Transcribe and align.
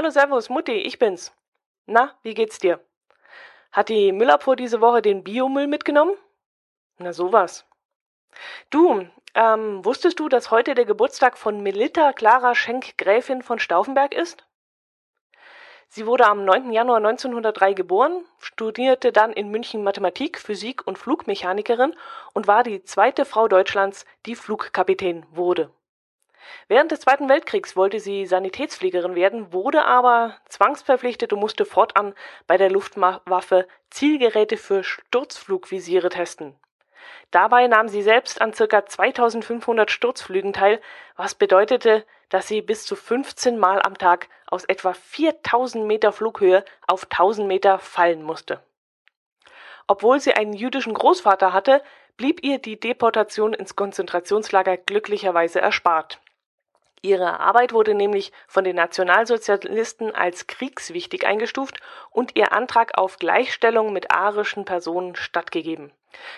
Hallo 0.00 0.08
Servus, 0.08 0.48
Mutti, 0.48 0.72
ich 0.72 0.98
bin's. 0.98 1.30
Na, 1.84 2.14
wie 2.22 2.32
geht's 2.32 2.58
dir? 2.58 2.80
Hat 3.70 3.90
die 3.90 4.12
Müllabfuhr 4.12 4.56
diese 4.56 4.80
Woche 4.80 5.02
den 5.02 5.22
Biomüll 5.22 5.66
mitgenommen? 5.66 6.14
Na 6.96 7.12
sowas. 7.12 7.66
Du, 8.70 9.06
ähm, 9.34 9.84
wusstest 9.84 10.18
du, 10.18 10.30
dass 10.30 10.50
heute 10.50 10.74
der 10.74 10.86
Geburtstag 10.86 11.36
von 11.36 11.62
Melita 11.62 12.14
Clara 12.14 12.54
Schenk 12.54 12.96
Gräfin 12.96 13.42
von 13.42 13.58
Stauffenberg 13.58 14.14
ist? 14.14 14.46
Sie 15.90 16.06
wurde 16.06 16.28
am 16.28 16.46
9. 16.46 16.72
Januar 16.72 16.96
1903 16.96 17.74
geboren, 17.74 18.24
studierte 18.38 19.12
dann 19.12 19.34
in 19.34 19.50
München 19.50 19.84
Mathematik, 19.84 20.38
Physik 20.38 20.86
und 20.86 20.96
Flugmechanikerin 20.96 21.94
und 22.32 22.46
war 22.46 22.62
die 22.62 22.82
zweite 22.84 23.26
Frau 23.26 23.48
Deutschlands, 23.48 24.06
die 24.24 24.34
Flugkapitän 24.34 25.26
wurde. 25.30 25.70
Während 26.68 26.90
des 26.90 27.00
Zweiten 27.00 27.28
Weltkriegs 27.28 27.76
wollte 27.76 28.00
sie 28.00 28.26
Sanitätsfliegerin 28.26 29.14
werden, 29.14 29.52
wurde 29.52 29.84
aber 29.84 30.36
zwangsverpflichtet 30.48 31.32
und 31.32 31.40
musste 31.40 31.64
fortan 31.64 32.14
bei 32.46 32.56
der 32.56 32.70
Luftwaffe 32.70 33.66
Zielgeräte 33.90 34.56
für 34.56 34.84
Sturzflugvisiere 34.84 36.08
testen. 36.08 36.54
Dabei 37.30 37.66
nahm 37.66 37.88
sie 37.88 38.02
selbst 38.02 38.40
an 38.40 38.52
ca. 38.52 38.86
2500 38.86 39.90
Sturzflügen 39.90 40.52
teil, 40.52 40.80
was 41.16 41.34
bedeutete, 41.34 42.04
dass 42.28 42.48
sie 42.48 42.62
bis 42.62 42.86
zu 42.86 42.96
15 42.96 43.58
Mal 43.58 43.80
am 43.82 43.96
Tag 43.98 44.28
aus 44.46 44.64
etwa 44.64 44.92
4000 44.92 45.86
Meter 45.86 46.12
Flughöhe 46.12 46.64
auf 46.86 47.04
1000 47.04 47.46
Meter 47.46 47.78
fallen 47.78 48.22
musste. 48.22 48.62
Obwohl 49.86 50.20
sie 50.20 50.34
einen 50.34 50.52
jüdischen 50.52 50.94
Großvater 50.94 51.52
hatte, 51.52 51.82
blieb 52.16 52.44
ihr 52.44 52.58
die 52.58 52.78
Deportation 52.78 53.54
ins 53.54 53.74
Konzentrationslager 53.74 54.76
glücklicherweise 54.76 55.60
erspart. 55.60 56.20
Ihre 57.02 57.40
Arbeit 57.40 57.72
wurde 57.72 57.94
nämlich 57.94 58.30
von 58.46 58.62
den 58.62 58.76
Nationalsozialisten 58.76 60.14
als 60.14 60.46
kriegswichtig 60.46 61.26
eingestuft 61.26 61.80
und 62.10 62.36
ihr 62.36 62.52
Antrag 62.52 62.98
auf 62.98 63.16
Gleichstellung 63.16 63.92
mit 63.92 64.10
arischen 64.10 64.66
Personen 64.66 65.16
stattgegeben. 65.16 65.92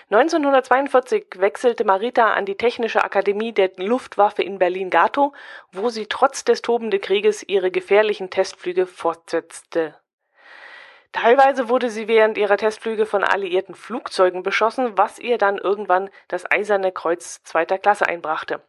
1942 0.09 1.25
wechselte 1.35 1.83
Marita 1.83 2.33
an 2.33 2.45
die 2.45 2.55
Technische 2.55 3.03
Akademie 3.03 3.51
der 3.51 3.71
Luftwaffe 3.77 4.43
in 4.43 4.59
Berlin-Gatow, 4.59 5.33
wo 5.73 5.89
sie 5.89 6.05
trotz 6.05 6.45
des 6.45 6.61
tobenden 6.61 7.01
Krieges 7.01 7.43
ihre 7.43 7.71
gefährlichen 7.71 8.29
Testflüge 8.29 8.85
fortsetzte. 8.85 9.95
Teilweise 11.11 11.69
wurde 11.69 11.89
sie 11.89 12.07
während 12.07 12.37
ihrer 12.37 12.57
Testflüge 12.57 13.05
von 13.05 13.23
alliierten 13.23 13.75
Flugzeugen 13.75 14.43
beschossen, 14.43 14.97
was 14.97 15.19
ihr 15.19 15.37
dann 15.37 15.57
irgendwann 15.57 16.09
das 16.27 16.49
Eiserne 16.49 16.91
Kreuz 16.91 17.43
zweiter 17.43 17.77
Klasse 17.77 18.07
einbrachte. 18.07 18.61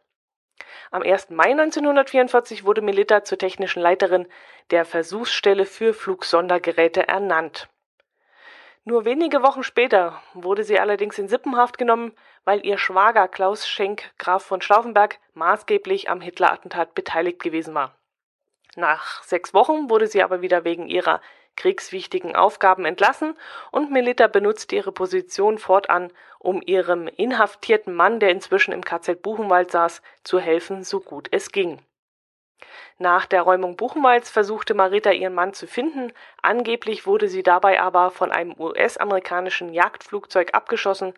Am 0.91 1.01
1. 1.01 1.29
Mai 1.31 1.51
1944 1.51 2.65
wurde 2.65 2.81
Melita 2.81 3.23
zur 3.23 3.37
technischen 3.37 3.81
Leiterin 3.81 4.27
der 4.71 4.85
Versuchsstelle 4.85 5.65
für 5.65 5.93
Flugsondergeräte 5.93 7.07
ernannt. 7.07 7.67
Nur 8.83 9.03
wenige 9.03 9.41
Wochen 9.41 9.63
später 9.63 10.21
wurde 10.33 10.63
sie 10.63 10.79
allerdings 10.79 11.17
in 11.17 11.27
Sippenhaft 11.27 11.79
genommen, 11.79 12.13
weil 12.43 12.63
ihr 12.63 12.77
Schwager 12.77 13.27
Klaus 13.27 13.67
Schenk, 13.67 14.11
Graf 14.19 14.45
von 14.45 14.61
Stauffenberg, 14.61 15.19
maßgeblich 15.33 16.09
am 16.09 16.21
Hitler-Attentat 16.21 16.93
beteiligt 16.93 17.41
gewesen 17.41 17.73
war. 17.73 17.97
Nach 18.75 19.23
sechs 19.23 19.53
Wochen 19.53 19.89
wurde 19.89 20.05
sie 20.05 20.21
aber 20.21 20.41
wieder 20.41 20.65
wegen 20.65 20.87
ihrer 20.87 21.21
kriegswichtigen 21.55 22.35
Aufgaben 22.35 22.85
entlassen 22.85 23.35
und 23.71 23.91
Melita 23.91 24.27
benutzte 24.27 24.75
ihre 24.75 24.91
Position 24.91 25.57
fortan, 25.57 26.11
um 26.39 26.61
ihrem 26.65 27.07
inhaftierten 27.07 27.93
Mann, 27.93 28.19
der 28.19 28.29
inzwischen 28.29 28.71
im 28.71 28.83
KZ 28.83 29.21
Buchenwald 29.21 29.71
saß, 29.71 30.01
zu 30.23 30.39
helfen, 30.39 30.83
so 30.83 30.99
gut 30.99 31.27
es 31.31 31.51
ging. 31.51 31.79
Nach 32.97 33.25
der 33.25 33.41
Räumung 33.41 33.75
Buchenwalds 33.75 34.29
versuchte 34.29 34.73
Marita 34.73 35.11
ihren 35.11 35.33
Mann 35.33 35.53
zu 35.53 35.67
finden, 35.67 36.13
angeblich 36.41 37.05
wurde 37.05 37.27
sie 37.27 37.43
dabei 37.43 37.81
aber 37.81 38.09
von 38.09 38.31
einem 38.31 38.55
US-amerikanischen 38.57 39.73
Jagdflugzeug 39.73 40.53
abgeschossen. 40.53 41.13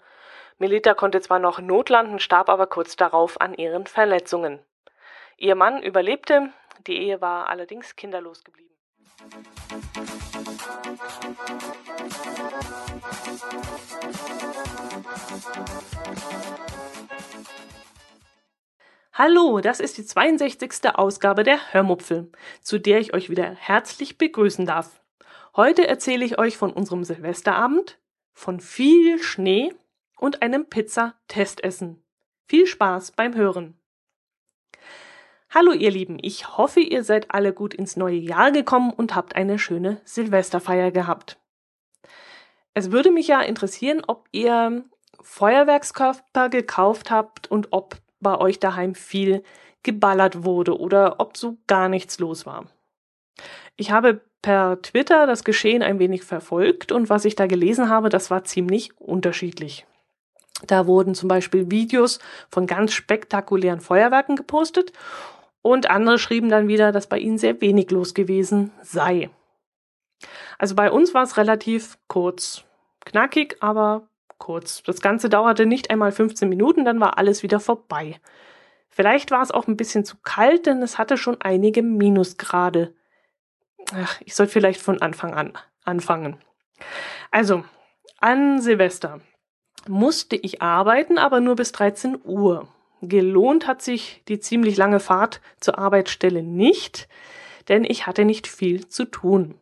Melita 0.57 0.95
konnte 0.95 1.21
zwar 1.21 1.39
noch 1.39 1.59
notlanden, 1.59 2.19
starb 2.19 2.49
aber 2.49 2.65
kurz 2.65 2.95
darauf 2.95 3.39
an 3.41 3.53
ihren 3.53 3.85
Verletzungen. 3.85 4.59
Ihr 5.37 5.53
Mann 5.53 5.83
überlebte, 5.83 6.51
die 6.87 6.97
Ehe 6.97 7.21
war 7.21 7.47
allerdings 7.49 7.95
kinderlos 7.95 8.43
geblieben. 8.43 8.73
Hallo, 19.19 19.61
das 19.61 19.79
ist 19.79 19.97
die 19.97 20.05
62. 20.05 20.93
Ausgabe 20.93 21.41
der 21.41 21.73
Hörmupfel, 21.73 22.31
zu 22.61 22.79
der 22.79 22.99
ich 22.99 23.15
euch 23.15 23.31
wieder 23.31 23.49
herzlich 23.49 24.19
begrüßen 24.19 24.67
darf. 24.67 25.01
Heute 25.55 25.87
erzähle 25.87 26.23
ich 26.23 26.37
euch 26.37 26.55
von 26.55 26.71
unserem 26.71 27.03
Silvesterabend, 27.03 27.97
von 28.33 28.59
viel 28.59 29.17
Schnee 29.17 29.73
und 30.19 30.43
einem 30.43 30.67
Pizza-Testessen. 30.67 32.03
Viel 32.47 32.67
Spaß 32.67 33.13
beim 33.13 33.33
Hören. 33.33 33.79
Hallo 35.49 35.71
ihr 35.71 35.89
Lieben, 35.89 36.19
ich 36.21 36.55
hoffe, 36.55 36.81
ihr 36.81 37.03
seid 37.03 37.31
alle 37.31 37.53
gut 37.53 37.73
ins 37.73 37.97
neue 37.97 38.17
Jahr 38.17 38.51
gekommen 38.51 38.93
und 38.93 39.15
habt 39.15 39.35
eine 39.35 39.57
schöne 39.57 39.99
Silvesterfeier 40.03 40.91
gehabt. 40.91 41.39
Es 42.75 42.91
würde 42.91 43.09
mich 43.09 43.27
ja 43.27 43.41
interessieren, 43.41 44.03
ob 44.05 44.27
ihr 44.31 44.85
Feuerwerkskörper 45.21 46.49
gekauft 46.49 47.09
habt 47.09 47.49
und 47.49 47.69
ob 47.71 47.97
bei 48.27 48.39
euch 48.39 48.59
daheim 48.59 48.93
viel 48.93 49.41
geballert 49.83 50.43
wurde 50.43 50.77
oder 50.77 51.21
ob 51.21 51.37
so 51.37 51.55
gar 51.65 51.87
nichts 51.87 52.19
los 52.19 52.45
war. 52.45 52.65
Ich 53.77 53.91
habe 53.91 54.19
per 54.41 54.81
Twitter 54.81 55.27
das 55.27 55.45
Geschehen 55.45 55.81
ein 55.81 55.97
wenig 55.97 56.25
verfolgt 56.25 56.91
und 56.91 57.09
was 57.09 57.23
ich 57.23 57.35
da 57.35 57.47
gelesen 57.47 57.87
habe, 57.89 58.09
das 58.09 58.29
war 58.29 58.43
ziemlich 58.43 58.99
unterschiedlich. 58.99 59.85
Da 60.65 60.87
wurden 60.87 61.15
zum 61.15 61.29
Beispiel 61.29 61.71
Videos 61.71 62.19
von 62.49 62.67
ganz 62.67 62.91
spektakulären 62.91 63.79
Feuerwerken 63.79 64.35
gepostet 64.35 64.91
und 65.61 65.89
andere 65.89 66.19
schrieben 66.19 66.49
dann 66.49 66.67
wieder, 66.67 66.91
dass 66.91 67.07
bei 67.07 67.19
ihnen 67.19 67.37
sehr 67.37 67.61
wenig 67.61 67.89
los 67.91 68.13
gewesen 68.13 68.71
sei. 68.81 69.29
Also 70.57 70.75
bei 70.75 70.91
uns 70.91 71.13
war 71.13 71.23
es 71.23 71.37
relativ 71.37 71.97
kurz, 72.09 72.65
knackig, 73.05 73.55
aber 73.61 74.09
kurz. 74.37 74.83
Das 74.83 75.01
Ganze 75.01 75.29
dauerte 75.29 75.65
nicht 75.65 75.89
einmal 75.89 76.11
15 76.11 76.47
Minuten, 76.49 76.85
dann 76.85 76.99
war 76.99 77.17
alles 77.17 77.43
wieder 77.43 77.59
vorbei. 77.59 78.19
Vielleicht 78.89 79.31
war 79.31 79.41
es 79.41 79.51
auch 79.51 79.67
ein 79.67 79.77
bisschen 79.77 80.05
zu 80.05 80.17
kalt, 80.23 80.65
denn 80.65 80.81
es 80.81 80.97
hatte 80.97 81.17
schon 81.17 81.37
einige 81.41 81.83
Minusgrade. 81.83 82.93
Ach, 83.93 84.19
ich 84.21 84.35
soll 84.35 84.47
vielleicht 84.47 84.81
von 84.81 85.01
Anfang 85.01 85.33
an 85.33 85.53
anfangen. 85.87 86.37
Also, 87.31 87.63
an 88.19 88.61
Silvester 88.61 89.21
musste 89.87 90.35
ich 90.35 90.61
arbeiten, 90.61 91.17
aber 91.17 91.39
nur 91.39 91.55
bis 91.55 91.71
13 91.71 92.19
Uhr. 92.23 92.67
Gelohnt 93.01 93.67
hat 93.67 93.81
sich 93.81 94.23
die 94.27 94.39
ziemlich 94.39 94.75
lange 94.75 94.99
Fahrt 94.99 95.41
zur 95.59 95.77
Arbeitsstelle 95.77 96.43
nicht, 96.43 97.07
denn 97.69 97.83
ich 97.83 98.07
hatte 98.07 98.25
nicht 98.25 98.47
viel 98.47 98.87
zu 98.87 99.05
tun. 99.05 99.55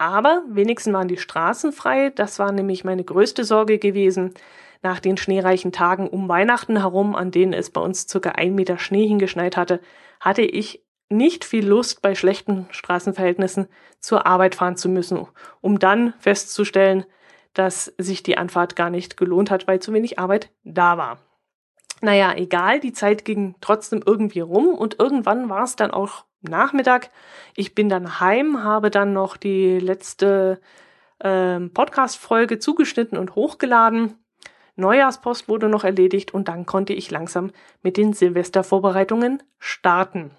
Aber 0.00 0.42
wenigstens 0.48 0.94
waren 0.94 1.08
die 1.08 1.18
Straßen 1.18 1.72
frei, 1.72 2.08
das 2.08 2.38
war 2.38 2.52
nämlich 2.52 2.84
meine 2.84 3.04
größte 3.04 3.44
Sorge 3.44 3.78
gewesen. 3.78 4.32
Nach 4.80 4.98
den 4.98 5.18
schneereichen 5.18 5.72
Tagen 5.72 6.08
um 6.08 6.26
Weihnachten 6.26 6.78
herum, 6.78 7.14
an 7.14 7.30
denen 7.30 7.52
es 7.52 7.68
bei 7.68 7.82
uns 7.82 8.08
circa 8.08 8.30
ein 8.30 8.54
Meter 8.54 8.78
Schnee 8.78 9.06
hingeschneit 9.06 9.58
hatte, 9.58 9.78
hatte 10.18 10.40
ich 10.40 10.82
nicht 11.10 11.44
viel 11.44 11.68
Lust, 11.68 12.00
bei 12.00 12.14
schlechten 12.14 12.66
Straßenverhältnissen 12.70 13.68
zur 13.98 14.24
Arbeit 14.26 14.54
fahren 14.54 14.78
zu 14.78 14.88
müssen, 14.88 15.26
um 15.60 15.78
dann 15.78 16.14
festzustellen, 16.18 17.04
dass 17.52 17.92
sich 17.98 18.22
die 18.22 18.38
Anfahrt 18.38 18.76
gar 18.76 18.88
nicht 18.88 19.18
gelohnt 19.18 19.50
hat, 19.50 19.68
weil 19.68 19.80
zu 19.80 19.92
wenig 19.92 20.18
Arbeit 20.18 20.50
da 20.64 20.96
war. 20.96 21.18
Naja, 22.00 22.32
egal, 22.34 22.80
die 22.80 22.94
Zeit 22.94 23.26
ging 23.26 23.54
trotzdem 23.60 24.02
irgendwie 24.06 24.40
rum 24.40 24.68
und 24.68 24.98
irgendwann 24.98 25.50
war 25.50 25.64
es 25.64 25.76
dann 25.76 25.90
auch 25.90 26.24
Nachmittag. 26.42 27.10
Ich 27.54 27.74
bin 27.74 27.88
dann 27.88 28.20
heim, 28.20 28.62
habe 28.62 28.90
dann 28.90 29.12
noch 29.12 29.36
die 29.36 29.78
letzte 29.78 30.60
ähm, 31.22 31.72
Podcast-Folge 31.72 32.58
zugeschnitten 32.58 33.18
und 33.18 33.34
hochgeladen. 33.34 34.14
Neujahrspost 34.76 35.48
wurde 35.48 35.68
noch 35.68 35.84
erledigt 35.84 36.32
und 36.32 36.48
dann 36.48 36.64
konnte 36.64 36.94
ich 36.94 37.10
langsam 37.10 37.50
mit 37.82 37.96
den 37.96 38.12
Silvestervorbereitungen 38.12 39.42
starten. 39.58 40.30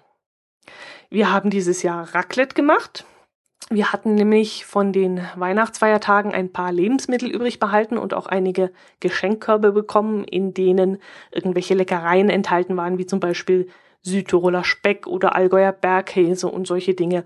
Wir 1.10 1.32
haben 1.32 1.50
dieses 1.50 1.82
Jahr 1.82 2.14
Raclette 2.14 2.54
gemacht. 2.54 3.04
Wir 3.70 3.92
hatten 3.92 4.14
nämlich 4.16 4.66
von 4.66 4.92
den 4.92 5.20
Weihnachtsfeiertagen 5.36 6.32
ein 6.32 6.52
paar 6.52 6.72
Lebensmittel 6.72 7.30
übrig 7.30 7.58
behalten 7.58 7.96
und 7.96 8.12
auch 8.12 8.26
einige 8.26 8.72
Geschenkkörbe 9.00 9.72
bekommen, 9.72 10.24
in 10.24 10.52
denen 10.52 10.98
irgendwelche 11.30 11.74
Leckereien 11.74 12.28
enthalten 12.28 12.76
waren, 12.76 12.98
wie 12.98 13.06
zum 13.06 13.20
Beispiel 13.20 13.68
Südtiroler 14.02 14.64
Speck 14.64 15.06
oder 15.06 15.34
Allgäuer 15.34 15.72
Bergkäse 15.72 16.48
und 16.48 16.66
solche 16.66 16.94
Dinge. 16.94 17.24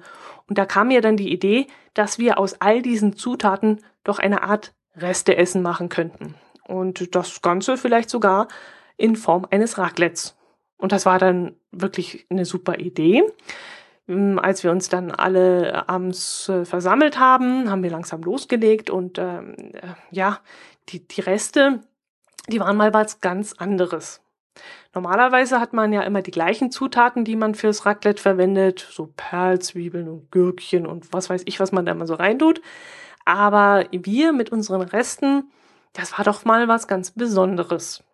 Und 0.49 0.59
da 0.59 0.67
kam 0.67 0.89
mir 0.89 1.01
dann 1.01 1.17
die 1.17 1.33
Idee, 1.33 1.67
dass 1.95 2.19
wir 2.19 2.39
aus 2.39 2.61
all 2.61 2.83
diesen 2.83 3.17
Zutaten 3.17 3.81
doch 4.05 4.19
eine 4.19 4.43
Art 4.43 4.75
Resteessen 4.97 5.63
machen 5.63 5.89
könnten. 5.89 6.35
Und 6.67 7.15
das 7.15 7.43
Ganze 7.43 7.77
vielleicht 7.77 8.11
sogar 8.11 8.49
in 8.97 9.17
Form 9.17 9.47
eines 9.51 9.79
Raclettes. 9.79 10.37
Und 10.79 10.93
das 10.93 11.07
war 11.07 11.19
dann 11.19 11.57
wirklich 11.71 12.27
eine 12.29 12.45
super 12.45 12.79
Idee. 12.79 13.25
Ähm, 14.09 14.39
als 14.39 14.63
wir 14.65 14.71
uns 14.71 14.89
dann 14.89 15.11
alle 15.11 15.89
abends 15.89 16.49
äh, 16.49 16.65
versammelt 16.65 17.19
haben, 17.19 17.71
haben 17.71 17.83
wir 17.83 17.91
langsam 17.91 18.23
losgelegt 18.23 18.91
und 18.91 19.19
ähm, 19.19 19.55
äh, 19.73 19.95
ja, 20.11 20.41
die, 20.89 21.07
die 21.07 21.21
Reste, 21.21 21.81
die 22.49 22.61
waren 22.61 22.77
mal 22.77 22.95
was 22.95 23.21
ganz 23.21 23.55
anderes. 23.55 24.21
Normalerweise 24.97 25.61
hat 25.61 25.75
man 25.75 25.93
ja 25.93 26.01
immer 26.01 26.23
die 26.23 26.31
gleichen 26.31 26.71
Zutaten, 26.71 27.27
die 27.27 27.37
man 27.37 27.55
fürs 27.55 27.85
Raclette 27.85 28.23
verwendet, 28.23 28.89
so 28.91 29.13
Perlzwiebeln 29.15 30.09
und 30.09 30.33
Gürkchen 30.33 30.87
und 30.87 31.13
was 31.13 31.29
weiß 31.29 31.43
ich, 31.45 31.61
was 31.61 31.71
man 31.71 31.85
da 31.85 31.93
immer 31.93 32.07
so 32.07 32.15
reintut. 32.15 32.63
Aber 33.27 33.85
wir 33.93 34.33
mit 34.33 34.51
unseren 34.51 34.81
Resten, 34.81 35.53
das 35.93 36.17
war 36.17 36.25
doch 36.25 36.47
mal 36.47 36.67
was 36.67 36.89
ganz 36.89 37.11
Besonderes. 37.11 38.05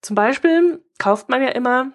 Zum 0.00 0.16
Beispiel 0.16 0.82
kauft 0.98 1.28
man 1.28 1.42
ja 1.42 1.50
immer 1.50 1.92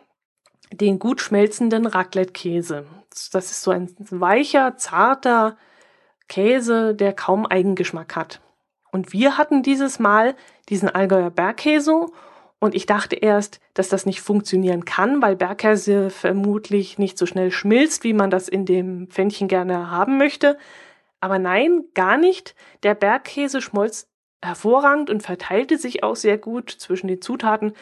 den 0.72 1.00
gut 1.00 1.20
schmelzenden 1.20 1.88
Raclette-Käse. 1.88 2.86
Das 3.32 3.50
ist 3.50 3.64
so 3.64 3.72
ein 3.72 3.90
weicher, 4.12 4.78
zarter 4.78 5.58
Käse, 6.28 6.94
der 6.94 7.14
kaum 7.14 7.48
Eigengeschmack 7.48 8.16
hat. 8.16 8.40
Und 8.92 9.14
wir 9.14 9.40
hatten 9.40 9.64
dieses 9.64 9.98
Mal 9.98 10.36
diesen 10.70 10.90
Allgäuer 10.90 11.32
Bergkäse 11.32 12.12
und 12.60 12.76
ich 12.76 12.86
dachte 12.86 13.16
erst, 13.16 13.62
dass 13.74 13.88
das 13.88 14.06
nicht 14.06 14.22
funktionieren 14.22 14.84
kann, 14.84 15.22
weil 15.22 15.36
Bergkäse 15.38 16.10
vermutlich 16.10 16.98
nicht 16.98 17.18
so 17.18 17.26
schnell 17.26 17.52
schmilzt, 17.52 18.04
wie 18.04 18.14
man 18.14 18.30
das 18.30 18.50
in 18.50 18.66
dem 18.66 19.08
Pfännchen 19.08 19.48
gerne 19.48 19.90
haben 19.90 20.18
möchte. 20.18 20.58
Aber 21.22 21.40
nein, 21.40 21.86
gar 21.94 22.18
nicht. 22.18 22.56
Der 22.84 22.96
Bergkäse 22.96 23.62
schmolz 23.62 24.08
hervorragend 24.42 25.10
und 25.10 25.24
verteilte 25.24 25.78
sich 25.78 26.04
auch 26.04 26.16
sehr 26.16 26.38
gut 26.38 26.70
zwischen 26.70 27.08
den 27.08 27.22
Zutaten. 27.22 27.74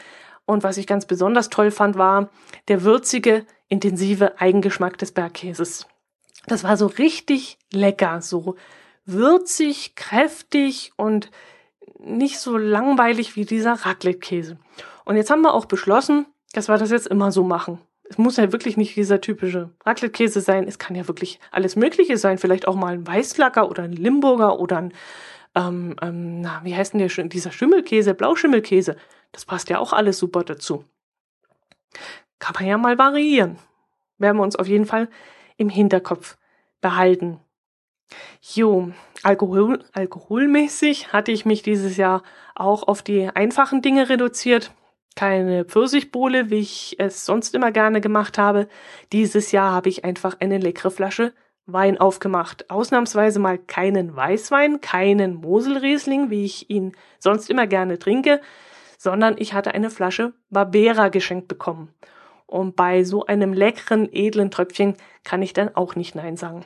Und 0.45 0.63
was 0.63 0.77
ich 0.77 0.87
ganz 0.87 1.05
besonders 1.05 1.49
toll 1.49 1.71
fand, 1.71 1.97
war 1.97 2.29
der 2.67 2.83
würzige, 2.83 3.45
intensive 3.67 4.39
Eigengeschmack 4.39 4.97
des 4.97 5.11
Bergkäses. 5.11 5.87
Das 6.45 6.63
war 6.63 6.77
so 6.77 6.85
richtig 6.85 7.57
lecker, 7.73 8.21
so 8.21 8.55
würzig, 9.05 9.95
kräftig 9.95 10.91
und 10.95 11.31
nicht 11.99 12.39
so 12.39 12.57
langweilig 12.57 13.35
wie 13.35 13.45
dieser 13.45 13.73
Raclette-Käse. 13.73 14.57
Und 15.05 15.15
jetzt 15.15 15.29
haben 15.31 15.41
wir 15.41 15.53
auch 15.53 15.65
beschlossen, 15.65 16.25
dass 16.53 16.67
wir 16.67 16.77
das 16.77 16.91
jetzt 16.91 17.07
immer 17.07 17.31
so 17.31 17.43
machen. 17.43 17.79
Es 18.09 18.17
muss 18.17 18.37
ja 18.37 18.51
wirklich 18.51 18.77
nicht 18.77 18.95
dieser 18.95 19.19
typische 19.19 19.71
Raclette-Käse 19.85 20.41
sein. 20.41 20.67
Es 20.67 20.79
kann 20.79 20.95
ja 20.95 21.07
wirklich 21.07 21.39
alles 21.51 21.75
Mögliche 21.75 22.17
sein. 22.17 22.37
Vielleicht 22.37 22.67
auch 22.67 22.75
mal 22.75 22.93
ein 22.93 23.07
Weißlacker 23.07 23.69
oder 23.69 23.83
ein 23.83 23.93
Limburger 23.93 24.59
oder 24.59 24.77
ein, 24.77 24.93
ähm, 25.55 25.95
ähm, 26.01 26.41
na, 26.41 26.61
wie 26.63 26.75
heißt 26.75 26.93
denn 26.93 26.99
der, 26.99 27.25
dieser 27.25 27.51
Schimmelkäse, 27.51 28.13
Blauschimmelkäse. 28.13 28.95
Das 29.33 29.45
passt 29.45 29.69
ja 29.69 29.79
auch 29.79 29.91
alles 29.91 30.19
super 30.19 30.43
dazu. 30.43 30.85
Kann 32.39 32.55
man 32.59 32.65
ja 32.65 32.77
mal 32.77 32.97
variieren. 32.97 33.57
Werden 34.17 34.37
wir 34.37 34.43
uns 34.43 34.55
auf 34.55 34.67
jeden 34.67 34.85
Fall 34.85 35.09
im 35.57 35.69
Hinterkopf 35.69 36.37
behalten. 36.81 37.39
Jo, 38.41 38.91
Alkohol, 39.23 39.83
alkoholmäßig 39.93 41.11
hatte 41.11 41.31
ich 41.31 41.45
mich 41.45 41.61
dieses 41.61 41.97
Jahr 41.97 42.23
auch 42.55 42.87
auf 42.87 43.01
die 43.01 43.27
einfachen 43.27 43.81
Dinge 43.81 44.09
reduziert. 44.09 44.71
Keine 45.15 45.65
Pfirsichbowle, 45.65 46.49
wie 46.49 46.59
ich 46.59 46.95
es 46.99 47.25
sonst 47.25 47.55
immer 47.55 47.71
gerne 47.71 48.01
gemacht 48.01 48.37
habe. 48.37 48.67
Dieses 49.11 49.51
Jahr 49.51 49.71
habe 49.71 49.89
ich 49.89 50.05
einfach 50.05 50.37
eine 50.39 50.59
leckere 50.59 50.91
Flasche 50.91 51.33
Wein 51.65 51.97
aufgemacht. 51.97 52.69
Ausnahmsweise 52.69 53.39
mal 53.39 53.57
keinen 53.57 54.15
Weißwein, 54.15 54.79
keinen 54.79 55.35
Moselriesling, 55.35 56.29
wie 56.29 56.45
ich 56.45 56.69
ihn 56.69 56.93
sonst 57.19 57.49
immer 57.49 57.67
gerne 57.67 57.99
trinke, 57.99 58.39
sondern 58.97 59.35
ich 59.37 59.53
hatte 59.53 59.73
eine 59.73 59.89
Flasche 59.89 60.33
Barbera 60.49 61.09
geschenkt 61.09 61.49
bekommen. 61.49 61.93
Und 62.45 62.77
bei 62.77 63.03
so 63.03 63.25
einem 63.25 63.51
leckeren, 63.51 64.07
edlen 64.13 64.51
Tröpfchen 64.51 64.95
kann 65.25 65.41
ich 65.41 65.51
dann 65.51 65.75
auch 65.75 65.95
nicht 65.95 66.15
Nein 66.15 66.37
sagen. 66.37 66.63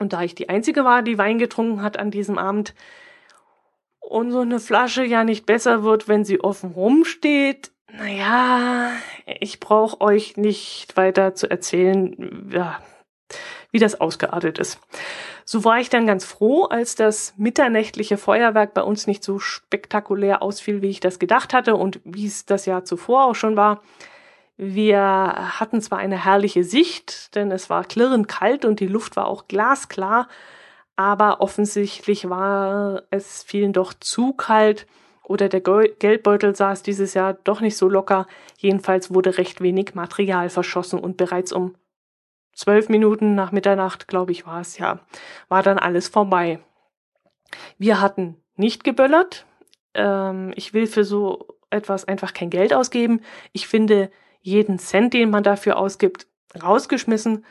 Und 0.00 0.12
da 0.12 0.22
ich 0.22 0.34
die 0.34 0.48
Einzige 0.48 0.84
war, 0.84 1.02
die 1.02 1.18
Wein 1.18 1.38
getrunken 1.38 1.82
hat 1.82 1.96
an 1.98 2.10
diesem 2.10 2.38
Abend, 2.38 2.74
und 4.00 4.32
so 4.32 4.40
eine 4.40 4.58
Flasche 4.58 5.04
ja 5.04 5.22
nicht 5.22 5.46
besser 5.46 5.84
wird, 5.84 6.08
wenn 6.08 6.24
sie 6.24 6.40
offen 6.40 6.72
rumsteht, 6.72 7.70
naja, 7.92 8.90
ich 9.40 9.60
brauche 9.60 10.00
euch 10.00 10.36
nicht 10.36 10.96
weiter 10.96 11.34
zu 11.34 11.48
erzählen, 11.48 12.50
ja, 12.52 12.80
wie 13.70 13.78
das 13.78 14.00
ausgeartet 14.00 14.58
ist. 14.58 14.80
So 15.44 15.64
war 15.64 15.78
ich 15.78 15.90
dann 15.90 16.06
ganz 16.06 16.24
froh, 16.24 16.64
als 16.64 16.94
das 16.94 17.34
mitternächtliche 17.36 18.16
Feuerwerk 18.16 18.74
bei 18.74 18.82
uns 18.82 19.06
nicht 19.06 19.22
so 19.22 19.38
spektakulär 19.38 20.42
ausfiel, 20.42 20.82
wie 20.82 20.90
ich 20.90 21.00
das 21.00 21.18
gedacht 21.18 21.52
hatte 21.52 21.76
und 21.76 22.00
wie 22.04 22.26
es 22.26 22.46
das 22.46 22.66
Jahr 22.66 22.84
zuvor 22.84 23.26
auch 23.26 23.34
schon 23.34 23.56
war. 23.56 23.82
Wir 24.62 25.56
hatten 25.58 25.80
zwar 25.80 26.00
eine 26.00 26.22
herrliche 26.22 26.64
Sicht, 26.64 27.34
denn 27.34 27.50
es 27.50 27.70
war 27.70 27.82
klirrend 27.82 28.28
kalt 28.28 28.66
und 28.66 28.78
die 28.78 28.88
Luft 28.88 29.16
war 29.16 29.26
auch 29.26 29.48
glasklar, 29.48 30.28
aber 30.96 31.40
offensichtlich 31.40 32.28
war 32.28 33.04
es 33.08 33.42
vielen 33.42 33.72
doch 33.72 33.94
zu 33.94 34.34
kalt 34.34 34.86
oder 35.22 35.48
der 35.48 35.62
Geldbeutel 35.62 36.54
saß 36.54 36.82
dieses 36.82 37.14
Jahr 37.14 37.32
doch 37.32 37.62
nicht 37.62 37.78
so 37.78 37.88
locker. 37.88 38.26
Jedenfalls 38.58 39.14
wurde 39.14 39.38
recht 39.38 39.62
wenig 39.62 39.94
Material 39.94 40.50
verschossen 40.50 41.00
und 41.00 41.16
bereits 41.16 41.52
um 41.54 41.74
zwölf 42.52 42.90
Minuten 42.90 43.34
nach 43.34 43.52
Mitternacht, 43.52 44.08
glaube 44.08 44.32
ich, 44.32 44.46
war 44.46 44.60
es 44.60 44.76
ja, 44.76 45.00
war 45.48 45.62
dann 45.62 45.78
alles 45.78 46.08
vorbei. 46.08 46.60
Wir 47.78 48.02
hatten 48.02 48.36
nicht 48.56 48.84
geböllert. 48.84 49.46
Ähm, 49.94 50.52
ich 50.54 50.74
will 50.74 50.86
für 50.86 51.04
so 51.04 51.46
etwas 51.70 52.04
einfach 52.04 52.34
kein 52.34 52.50
Geld 52.50 52.74
ausgeben. 52.74 53.22
Ich 53.52 53.66
finde, 53.66 54.10
jeden 54.40 54.78
Cent, 54.78 55.14
den 55.14 55.30
man 55.30 55.42
dafür 55.42 55.78
ausgibt, 55.78 56.26
rausgeschmissen. 56.62 57.44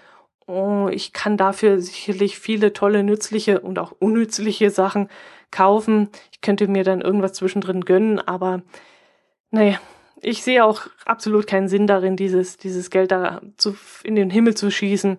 Oh, 0.47 0.87
ich 0.91 1.13
kann 1.13 1.37
dafür 1.37 1.79
sicherlich 1.79 2.39
viele 2.39 2.73
tolle 2.73 3.03
nützliche 3.03 3.59
und 3.59 3.77
auch 3.79 3.93
unnützliche 3.99 4.71
Sachen 4.71 5.09
kaufen. 5.51 6.09
Ich 6.31 6.41
könnte 6.41 6.67
mir 6.67 6.83
dann 6.83 7.01
irgendwas 7.01 7.33
zwischendrin 7.33 7.85
gönnen, 7.85 8.19
aber 8.19 8.63
naja, 9.51 9.79
ich 10.21 10.43
sehe 10.43 10.65
auch 10.65 10.87
absolut 11.05 11.47
keinen 11.47 11.67
Sinn 11.67 11.87
darin, 11.87 12.15
dieses, 12.15 12.57
dieses 12.57 12.89
Geld 12.89 13.11
da 13.11 13.41
zu, 13.57 13.75
in 14.03 14.15
den 14.15 14.29
Himmel 14.29 14.55
zu 14.55 14.69
schießen. 14.69 15.17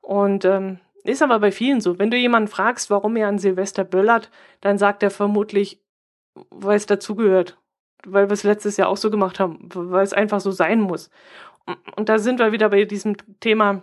Und 0.00 0.44
ähm, 0.44 0.80
ist 1.04 1.22
aber 1.22 1.38
bei 1.38 1.52
vielen 1.52 1.80
so. 1.80 1.98
Wenn 1.98 2.10
du 2.10 2.16
jemanden 2.16 2.48
fragst, 2.48 2.90
warum 2.90 3.16
er 3.16 3.28
an 3.28 3.38
Silvester 3.38 3.84
böllert, 3.84 4.30
dann 4.60 4.78
sagt 4.78 5.02
er 5.02 5.10
vermutlich, 5.10 5.80
weil 6.50 6.76
es 6.76 6.86
dazugehört 6.86 7.58
weil 8.06 8.28
wir 8.28 8.34
es 8.34 8.42
letztes 8.42 8.76
Jahr 8.76 8.88
auch 8.88 8.96
so 8.96 9.10
gemacht 9.10 9.40
haben, 9.40 9.68
weil 9.72 10.04
es 10.04 10.12
einfach 10.12 10.40
so 10.40 10.50
sein 10.50 10.80
muss. 10.80 11.10
Und, 11.66 11.78
und 11.96 12.08
da 12.08 12.18
sind 12.18 12.38
wir 12.38 12.52
wieder 12.52 12.68
bei 12.68 12.84
diesem 12.84 13.16
Thema, 13.40 13.82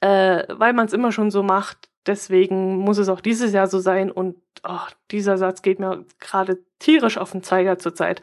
äh, 0.00 0.44
weil 0.48 0.72
man 0.72 0.86
es 0.86 0.92
immer 0.92 1.12
schon 1.12 1.30
so 1.30 1.42
macht, 1.42 1.88
deswegen 2.06 2.76
muss 2.78 2.98
es 2.98 3.08
auch 3.08 3.20
dieses 3.20 3.52
Jahr 3.52 3.66
so 3.66 3.78
sein. 3.78 4.10
Und 4.10 4.36
oh, 4.66 4.78
dieser 5.10 5.38
Satz 5.38 5.62
geht 5.62 5.78
mir 5.78 6.04
gerade 6.20 6.58
tierisch 6.78 7.18
auf 7.18 7.32
den 7.32 7.42
Zeiger 7.42 7.78
zurzeit. 7.78 8.20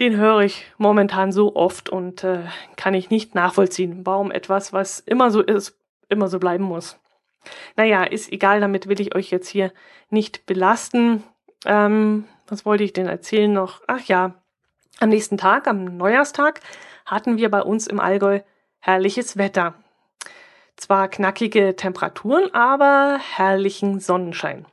Den 0.00 0.16
höre 0.16 0.40
ich 0.40 0.66
momentan 0.76 1.30
so 1.30 1.54
oft 1.54 1.88
und 1.88 2.24
äh, 2.24 2.40
kann 2.76 2.94
ich 2.94 3.10
nicht 3.10 3.34
nachvollziehen, 3.34 4.00
warum 4.04 4.32
etwas, 4.32 4.72
was 4.72 5.00
immer 5.00 5.30
so 5.30 5.40
ist, 5.40 5.78
immer 6.08 6.28
so 6.28 6.40
bleiben 6.40 6.64
muss. 6.64 6.98
Naja, 7.76 8.04
ist 8.04 8.32
egal, 8.32 8.60
damit 8.60 8.88
will 8.88 9.00
ich 9.00 9.14
euch 9.14 9.30
jetzt 9.30 9.48
hier 9.48 9.72
nicht 10.10 10.46
belasten. 10.46 11.22
Ähm, 11.64 12.24
was 12.46 12.64
wollte 12.64 12.84
ich 12.84 12.92
denn 12.92 13.06
erzählen 13.06 13.52
noch? 13.52 13.82
Ach 13.86 14.02
ja, 14.02 14.34
am 15.00 15.08
nächsten 15.08 15.38
Tag, 15.38 15.66
am 15.66 15.96
Neujahrstag, 15.96 16.60
hatten 17.06 17.36
wir 17.36 17.50
bei 17.50 17.62
uns 17.62 17.86
im 17.86 18.00
Allgäu 18.00 18.40
herrliches 18.80 19.36
Wetter. 19.36 19.74
Zwar 20.76 21.08
knackige 21.08 21.76
Temperaturen, 21.76 22.52
aber 22.54 23.18
herrlichen 23.18 24.00
Sonnenschein. 24.00 24.66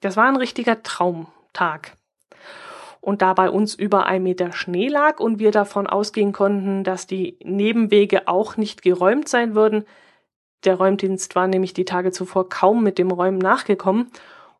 Das 0.00 0.16
war 0.16 0.26
ein 0.26 0.36
richtiger 0.36 0.82
Traumtag. 0.82 1.96
Und 3.00 3.20
da 3.20 3.34
bei 3.34 3.50
uns 3.50 3.74
über 3.74 4.06
ein 4.06 4.22
Meter 4.22 4.52
Schnee 4.52 4.88
lag 4.88 5.20
und 5.20 5.38
wir 5.38 5.50
davon 5.50 5.86
ausgehen 5.86 6.32
konnten, 6.32 6.84
dass 6.84 7.06
die 7.06 7.38
Nebenwege 7.42 8.26
auch 8.28 8.56
nicht 8.56 8.82
geräumt 8.82 9.28
sein 9.28 9.54
würden, 9.54 9.84
der 10.64 10.76
Räumdienst 10.76 11.34
war 11.34 11.46
nämlich 11.46 11.74
die 11.74 11.84
Tage 11.84 12.10
zuvor 12.10 12.48
kaum 12.48 12.82
mit 12.82 12.98
dem 12.98 13.10
Räumen 13.10 13.38
nachgekommen 13.38 14.10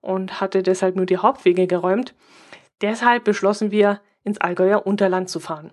und 0.00 0.40
hatte 0.40 0.62
deshalb 0.62 0.96
nur 0.96 1.06
die 1.06 1.16
Hauptwege 1.16 1.66
geräumt. 1.66 2.14
Deshalb 2.80 3.24
beschlossen 3.24 3.70
wir, 3.70 4.00
ins 4.24 4.38
Allgäuer 4.38 4.86
Unterland 4.86 5.28
zu 5.28 5.38
fahren. 5.38 5.72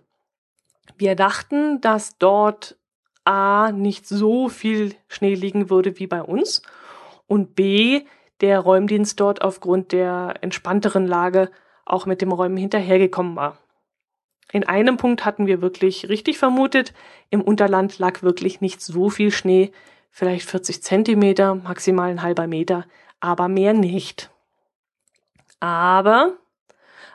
Wir 0.98 1.16
dachten, 1.16 1.82
dass 1.82 2.18
dort 2.18 2.78
A 3.24 3.72
nicht 3.72 4.08
so 4.08 4.50
viel 4.50 4.96
Schnee 5.08 5.36
liegen 5.36 5.70
würde 5.70 6.00
wie 6.00 6.08
bei 6.08 6.22
uns 6.22 6.62
und 7.28 7.56
B 7.56 8.06
der 8.42 8.60
Räumdienst 8.60 9.20
dort 9.20 9.42
aufgrund 9.42 9.92
der 9.92 10.36
entspannteren 10.42 11.06
Lage 11.08 11.50
auch 11.86 12.06
mit 12.06 12.22
dem 12.22 12.32
Räumen 12.32 12.58
hinterhergekommen 12.58 13.36
war. 13.36 13.58
In 14.52 14.66
einem 14.66 14.98
Punkt 14.98 15.24
hatten 15.24 15.48
wir 15.48 15.62
wirklich 15.62 16.10
richtig 16.10 16.38
vermutet, 16.38 16.94
im 17.30 17.42
Unterland 17.42 18.00
lag 18.00 18.22
wirklich 18.22 18.60
nicht 18.60 18.82
so 18.82 19.10
viel 19.10 19.32
Schnee, 19.32 19.72
vielleicht 20.10 20.50
40 20.50 20.84
Zentimeter, 20.84 21.56
maximal 21.56 22.10
ein 22.10 22.22
halber 22.22 22.48
Meter, 22.48 22.86
aber 23.22 23.48
mehr 23.48 23.74
nicht. 23.74 24.30
Aber 25.60 26.38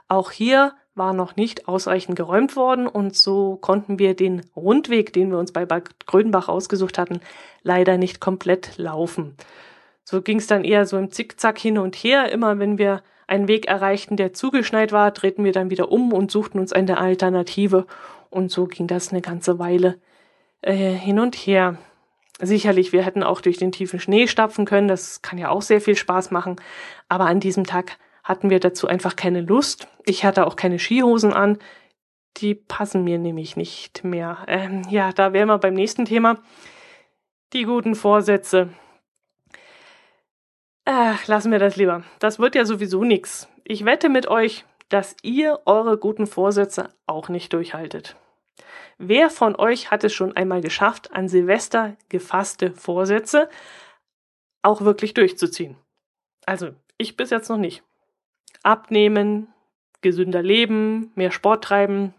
auch 0.08 0.30
hier 0.30 0.72
war 0.94 1.12
noch 1.12 1.36
nicht 1.36 1.68
ausreichend 1.68 2.16
geräumt 2.16 2.56
worden 2.56 2.86
und 2.86 3.14
so 3.14 3.56
konnten 3.56 3.98
wir 3.98 4.14
den 4.14 4.42
Rundweg, 4.56 5.12
den 5.12 5.30
wir 5.30 5.38
uns 5.38 5.52
bei 5.52 5.66
Bad 5.66 6.06
Grödenbach 6.06 6.48
ausgesucht 6.48 6.96
hatten, 6.96 7.20
leider 7.62 7.98
nicht 7.98 8.20
komplett 8.20 8.78
laufen. 8.78 9.36
So 10.04 10.22
ging 10.22 10.38
es 10.38 10.46
dann 10.46 10.64
eher 10.64 10.86
so 10.86 10.96
im 10.96 11.10
Zickzack 11.10 11.58
hin 11.58 11.78
und 11.78 11.96
her. 11.96 12.32
Immer 12.32 12.58
wenn 12.58 12.78
wir 12.78 13.02
einen 13.26 13.48
Weg 13.48 13.66
erreichten, 13.66 14.16
der 14.16 14.32
zugeschneit 14.32 14.92
war, 14.92 15.10
drehten 15.10 15.44
wir 15.44 15.52
dann 15.52 15.68
wieder 15.70 15.90
um 15.90 16.12
und 16.12 16.30
suchten 16.30 16.60
uns 16.60 16.72
eine 16.72 16.98
Alternative. 16.98 17.86
Und 18.30 18.50
so 18.50 18.66
ging 18.66 18.86
das 18.86 19.10
eine 19.10 19.20
ganze 19.20 19.58
Weile 19.58 19.98
äh, 20.62 20.74
hin 20.74 21.18
und 21.18 21.34
her. 21.34 21.76
Sicherlich, 22.40 22.92
wir 22.92 23.02
hätten 23.02 23.22
auch 23.22 23.40
durch 23.40 23.56
den 23.56 23.72
tiefen 23.72 23.98
Schnee 23.98 24.28
stapfen 24.28 24.64
können. 24.64 24.88
Das 24.88 25.22
kann 25.22 25.38
ja 25.38 25.48
auch 25.48 25.62
sehr 25.62 25.80
viel 25.80 25.96
Spaß 25.96 26.30
machen. 26.30 26.56
Aber 27.08 27.26
an 27.26 27.40
diesem 27.40 27.64
Tag 27.64 27.98
hatten 28.26 28.50
wir 28.50 28.58
dazu 28.58 28.88
einfach 28.88 29.14
keine 29.14 29.40
Lust. 29.40 29.86
Ich 30.04 30.24
hatte 30.24 30.48
auch 30.48 30.56
keine 30.56 30.80
Skihosen 30.80 31.32
an. 31.32 31.58
Die 32.38 32.56
passen 32.56 33.04
mir 33.04 33.18
nämlich 33.18 33.56
nicht 33.56 34.02
mehr. 34.02 34.38
Ähm, 34.48 34.82
ja, 34.90 35.12
da 35.12 35.32
wären 35.32 35.48
wir 35.48 35.58
beim 35.58 35.74
nächsten 35.74 36.06
Thema. 36.06 36.42
Die 37.52 37.62
guten 37.62 37.94
Vorsätze. 37.94 38.70
Ach, 40.84 41.24
lassen 41.28 41.52
wir 41.52 41.60
das 41.60 41.76
lieber. 41.76 42.02
Das 42.18 42.40
wird 42.40 42.56
ja 42.56 42.64
sowieso 42.64 43.04
nix. 43.04 43.48
Ich 43.62 43.84
wette 43.84 44.08
mit 44.08 44.26
euch, 44.26 44.64
dass 44.88 45.14
ihr 45.22 45.60
eure 45.64 45.96
guten 45.96 46.26
Vorsätze 46.26 46.88
auch 47.06 47.28
nicht 47.28 47.52
durchhaltet. 47.52 48.16
Wer 48.98 49.30
von 49.30 49.54
euch 49.54 49.92
hat 49.92 50.02
es 50.02 50.12
schon 50.12 50.36
einmal 50.36 50.62
geschafft, 50.62 51.12
an 51.12 51.28
Silvester 51.28 51.96
gefasste 52.08 52.72
Vorsätze 52.72 53.48
auch 54.62 54.80
wirklich 54.80 55.14
durchzuziehen? 55.14 55.76
Also, 56.44 56.70
ich 56.98 57.16
bis 57.16 57.30
jetzt 57.30 57.48
noch 57.48 57.56
nicht 57.56 57.84
abnehmen, 58.66 59.48
gesünder 60.02 60.42
leben, 60.42 61.12
mehr 61.14 61.30
Sport 61.30 61.64
treiben. 61.64 62.14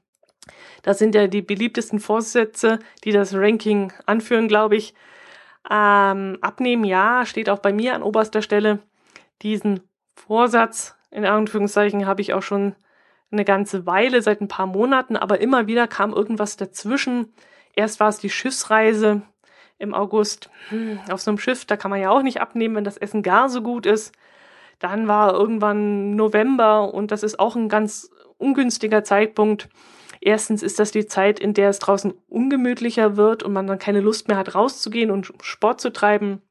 Das 0.81 0.97
sind 0.97 1.13
ja 1.13 1.27
die 1.27 1.41
beliebtesten 1.41 1.99
Vorsätze, 1.99 2.79
die 3.03 3.11
das 3.11 3.35
Ranking 3.35 3.91
anführen, 4.05 4.47
glaube 4.47 4.77
ich. 4.77 4.93
Ähm, 5.69 6.37
abnehmen, 6.41 6.85
ja, 6.85 7.25
steht 7.25 7.49
auch 7.49 7.59
bei 7.59 7.73
mir 7.73 7.93
an 7.93 8.03
oberster 8.03 8.41
Stelle. 8.41 8.79
Diesen 9.41 9.81
Vorsatz, 10.15 10.95
in 11.11 11.25
Anführungszeichen, 11.25 12.05
habe 12.05 12.21
ich 12.21 12.33
auch 12.33 12.41
schon 12.41 12.75
eine 13.29 13.43
ganze 13.43 13.85
Weile, 13.85 14.21
seit 14.21 14.39
ein 14.39 14.47
paar 14.47 14.67
Monaten, 14.67 15.17
aber 15.17 15.41
immer 15.41 15.67
wieder 15.67 15.87
kam 15.87 16.13
irgendwas 16.13 16.55
dazwischen. 16.55 17.33
Erst 17.75 17.99
war 17.99 18.07
es 18.07 18.19
die 18.19 18.29
Schiffsreise 18.29 19.21
im 19.77 19.93
August 19.93 20.49
hm, 20.69 20.99
auf 21.11 21.21
so 21.21 21.31
einem 21.31 21.37
Schiff, 21.37 21.65
da 21.65 21.75
kann 21.75 21.91
man 21.91 21.99
ja 21.99 22.09
auch 22.09 22.23
nicht 22.23 22.39
abnehmen, 22.39 22.75
wenn 22.75 22.83
das 22.85 22.97
Essen 22.97 23.21
gar 23.21 23.49
so 23.49 23.61
gut 23.61 23.85
ist. 23.85 24.13
Dann 24.79 25.07
war 25.07 25.33
irgendwann 25.33 26.15
November 26.15 26.93
und 26.93 27.11
das 27.11 27.23
ist 27.23 27.39
auch 27.39 27.55
ein 27.55 27.69
ganz 27.69 28.09
ungünstiger 28.37 29.03
Zeitpunkt. 29.03 29.69
Erstens 30.21 30.63
ist 30.63 30.79
das 30.79 30.91
die 30.91 31.05
Zeit, 31.05 31.39
in 31.39 31.53
der 31.53 31.69
es 31.69 31.79
draußen 31.79 32.13
ungemütlicher 32.27 33.17
wird 33.17 33.43
und 33.43 33.53
man 33.53 33.67
dann 33.67 33.79
keine 33.79 34.01
Lust 34.01 34.27
mehr 34.27 34.37
hat, 34.37 34.55
rauszugehen 34.55 35.11
und 35.11 35.33
Sport 35.41 35.81
zu 35.81 35.91
treiben. 35.91 36.41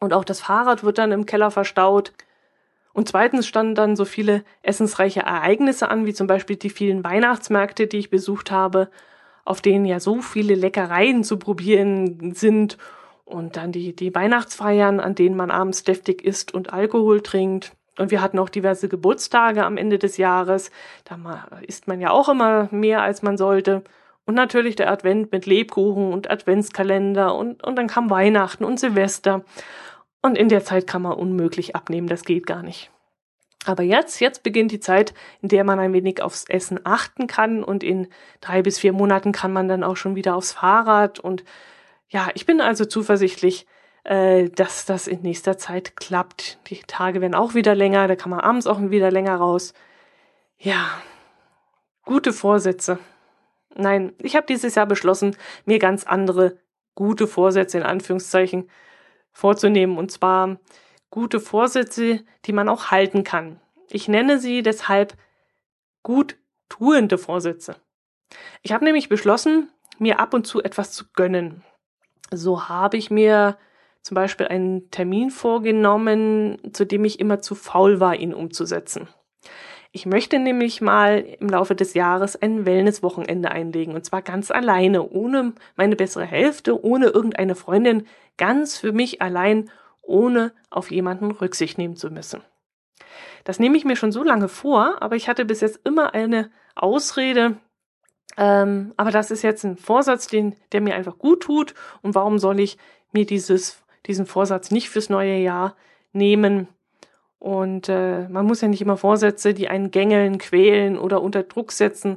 Und 0.00 0.12
auch 0.12 0.24
das 0.24 0.40
Fahrrad 0.40 0.84
wird 0.84 0.98
dann 0.98 1.12
im 1.12 1.26
Keller 1.26 1.50
verstaut. 1.50 2.12
Und 2.92 3.08
zweitens 3.08 3.46
standen 3.46 3.74
dann 3.74 3.96
so 3.96 4.04
viele 4.04 4.42
essensreiche 4.62 5.20
Ereignisse 5.20 5.88
an, 5.88 6.06
wie 6.06 6.14
zum 6.14 6.26
Beispiel 6.26 6.56
die 6.56 6.70
vielen 6.70 7.04
Weihnachtsmärkte, 7.04 7.86
die 7.86 7.98
ich 7.98 8.10
besucht 8.10 8.50
habe, 8.50 8.90
auf 9.44 9.60
denen 9.60 9.84
ja 9.84 10.00
so 10.00 10.22
viele 10.22 10.54
Leckereien 10.54 11.22
zu 11.22 11.38
probieren 11.38 12.34
sind 12.34 12.78
und 13.26 13.56
dann 13.56 13.72
die, 13.72 13.94
die 13.94 14.14
Weihnachtsfeiern, 14.14 15.00
an 15.00 15.14
denen 15.14 15.36
man 15.36 15.50
abends 15.50 15.84
deftig 15.84 16.24
isst 16.24 16.54
und 16.54 16.72
Alkohol 16.72 17.20
trinkt. 17.20 17.72
Und 17.98 18.10
wir 18.10 18.22
hatten 18.22 18.38
auch 18.38 18.48
diverse 18.48 18.88
Geburtstage 18.88 19.64
am 19.64 19.76
Ende 19.76 19.98
des 19.98 20.16
Jahres. 20.16 20.70
Da 21.04 21.16
isst 21.66 21.88
man 21.88 22.00
ja 22.00 22.10
auch 22.10 22.28
immer 22.28 22.68
mehr, 22.70 23.02
als 23.02 23.22
man 23.22 23.36
sollte. 23.36 23.82
Und 24.26 24.34
natürlich 24.34 24.76
der 24.76 24.90
Advent 24.90 25.32
mit 25.32 25.46
Lebkuchen 25.46 26.12
und 26.12 26.30
Adventskalender 26.30 27.34
und, 27.34 27.62
und 27.62 27.76
dann 27.76 27.88
kam 27.88 28.10
Weihnachten 28.10 28.64
und 28.64 28.78
Silvester. 28.78 29.44
Und 30.22 30.38
in 30.38 30.48
der 30.48 30.64
Zeit 30.64 30.86
kann 30.86 31.02
man 31.02 31.12
unmöglich 31.12 31.76
abnehmen, 31.76 32.08
das 32.08 32.24
geht 32.24 32.46
gar 32.46 32.62
nicht. 32.62 32.90
Aber 33.64 33.82
jetzt, 33.82 34.20
jetzt 34.20 34.44
beginnt 34.44 34.70
die 34.70 34.80
Zeit, 34.80 35.12
in 35.42 35.48
der 35.48 35.64
man 35.64 35.80
ein 35.80 35.92
wenig 35.92 36.22
aufs 36.22 36.44
Essen 36.48 36.78
achten 36.84 37.26
kann 37.26 37.64
und 37.64 37.82
in 37.82 38.08
drei 38.40 38.62
bis 38.62 38.78
vier 38.78 38.92
Monaten 38.92 39.32
kann 39.32 39.52
man 39.52 39.66
dann 39.68 39.82
auch 39.82 39.96
schon 39.96 40.14
wieder 40.14 40.36
aufs 40.36 40.52
Fahrrad 40.52 41.18
und 41.18 41.44
ja, 42.08 42.30
ich 42.34 42.46
bin 42.46 42.60
also 42.60 42.84
zuversichtlich, 42.84 43.66
äh, 44.04 44.48
dass 44.50 44.84
das 44.84 45.08
in 45.08 45.22
nächster 45.22 45.58
Zeit 45.58 45.96
klappt. 45.96 46.58
Die 46.68 46.80
Tage 46.86 47.20
werden 47.20 47.34
auch 47.34 47.54
wieder 47.54 47.74
länger, 47.74 48.08
da 48.08 48.16
kann 48.16 48.30
man 48.30 48.40
abends 48.40 48.66
auch 48.66 48.80
wieder 48.80 49.10
länger 49.10 49.36
raus. 49.36 49.74
Ja, 50.58 51.02
gute 52.04 52.32
Vorsätze. 52.32 52.98
Nein, 53.74 54.14
ich 54.18 54.36
habe 54.36 54.46
dieses 54.46 54.74
Jahr 54.74 54.86
beschlossen, 54.86 55.36
mir 55.64 55.78
ganz 55.78 56.04
andere 56.04 56.58
gute 56.94 57.26
Vorsätze 57.26 57.78
in 57.78 57.84
Anführungszeichen 57.84 58.70
vorzunehmen. 59.32 59.98
Und 59.98 60.10
zwar 60.10 60.58
gute 61.10 61.40
Vorsätze, 61.40 62.24
die 62.46 62.52
man 62.52 62.68
auch 62.68 62.90
halten 62.90 63.22
kann. 63.22 63.60
Ich 63.90 64.08
nenne 64.08 64.38
sie 64.38 64.62
deshalb 64.62 65.14
gut 66.02 66.36
tuende 66.68 67.18
Vorsätze. 67.18 67.76
Ich 68.62 68.72
habe 68.72 68.84
nämlich 68.84 69.08
beschlossen, 69.08 69.70
mir 69.98 70.20
ab 70.20 70.34
und 70.34 70.46
zu 70.46 70.62
etwas 70.62 70.92
zu 70.92 71.04
gönnen. 71.12 71.62
So 72.30 72.68
habe 72.68 72.96
ich 72.96 73.10
mir 73.10 73.56
zum 74.02 74.14
Beispiel 74.14 74.46
einen 74.46 74.90
Termin 74.90 75.30
vorgenommen, 75.30 76.58
zu 76.72 76.84
dem 76.84 77.04
ich 77.04 77.18
immer 77.20 77.40
zu 77.40 77.54
faul 77.54 77.98
war, 78.00 78.14
ihn 78.14 78.34
umzusetzen. 78.34 79.08
Ich 79.92 80.06
möchte 80.06 80.38
nämlich 80.38 80.80
mal 80.80 81.24
im 81.40 81.48
Laufe 81.48 81.74
des 81.74 81.94
Jahres 81.94 82.36
ein 82.36 82.66
Wellness-Wochenende 82.66 83.50
einlegen 83.50 83.94
und 83.94 84.04
zwar 84.04 84.22
ganz 84.22 84.50
alleine, 84.50 85.08
ohne 85.08 85.54
meine 85.74 85.96
bessere 85.96 86.26
Hälfte, 86.26 86.84
ohne 86.84 87.06
irgendeine 87.06 87.54
Freundin, 87.54 88.06
ganz 88.36 88.76
für 88.76 88.92
mich 88.92 89.22
allein, 89.22 89.70
ohne 90.02 90.52
auf 90.70 90.90
jemanden 90.90 91.30
Rücksicht 91.30 91.78
nehmen 91.78 91.96
zu 91.96 92.10
müssen. 92.10 92.42
Das 93.44 93.58
nehme 93.58 93.76
ich 93.76 93.84
mir 93.84 93.96
schon 93.96 94.12
so 94.12 94.22
lange 94.22 94.48
vor, 94.48 94.96
aber 95.00 95.16
ich 95.16 95.28
hatte 95.28 95.44
bis 95.44 95.62
jetzt 95.62 95.80
immer 95.84 96.14
eine 96.14 96.50
Ausrede, 96.74 97.56
ähm, 98.36 98.92
aber 98.96 99.10
das 99.10 99.30
ist 99.30 99.42
jetzt 99.42 99.64
ein 99.64 99.76
Vorsatz, 99.76 100.26
den, 100.26 100.56
der 100.72 100.80
mir 100.80 100.94
einfach 100.94 101.18
gut 101.18 101.42
tut. 101.42 101.74
Und 102.02 102.14
warum 102.14 102.38
soll 102.38 102.60
ich 102.60 102.76
mir 103.12 103.26
dieses, 103.26 103.82
diesen 104.06 104.26
Vorsatz 104.26 104.70
nicht 104.70 104.90
fürs 104.90 105.08
neue 105.08 105.36
Jahr 105.38 105.76
nehmen? 106.12 106.68
Und 107.38 107.88
äh, 107.88 108.28
man 108.28 108.46
muss 108.46 108.60
ja 108.60 108.68
nicht 108.68 108.82
immer 108.82 108.96
Vorsätze, 108.96 109.54
die 109.54 109.68
einen 109.68 109.90
gängeln, 109.90 110.38
quälen 110.38 110.98
oder 110.98 111.22
unter 111.22 111.42
Druck 111.42 111.72
setzen, 111.72 112.16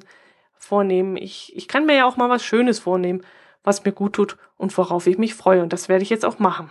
vornehmen. 0.54 1.18
Ich, 1.18 1.56
ich 1.56 1.68
kann 1.68 1.86
mir 1.86 1.96
ja 1.96 2.06
auch 2.06 2.18
mal 2.18 2.30
was 2.30 2.44
Schönes 2.44 2.80
vornehmen, 2.80 3.22
was 3.64 3.86
mir 3.86 3.92
gut 3.92 4.14
tut 4.14 4.38
und 4.58 4.78
worauf 4.78 5.08
ich 5.08 5.18
mich 5.18 5.36
freue. 5.36 5.62
Und 5.62 5.74
das 5.74 5.90
werde 5.90 6.04
ich 6.04 6.10
jetzt 6.10 6.26
auch 6.26 6.40
machen. 6.40 6.70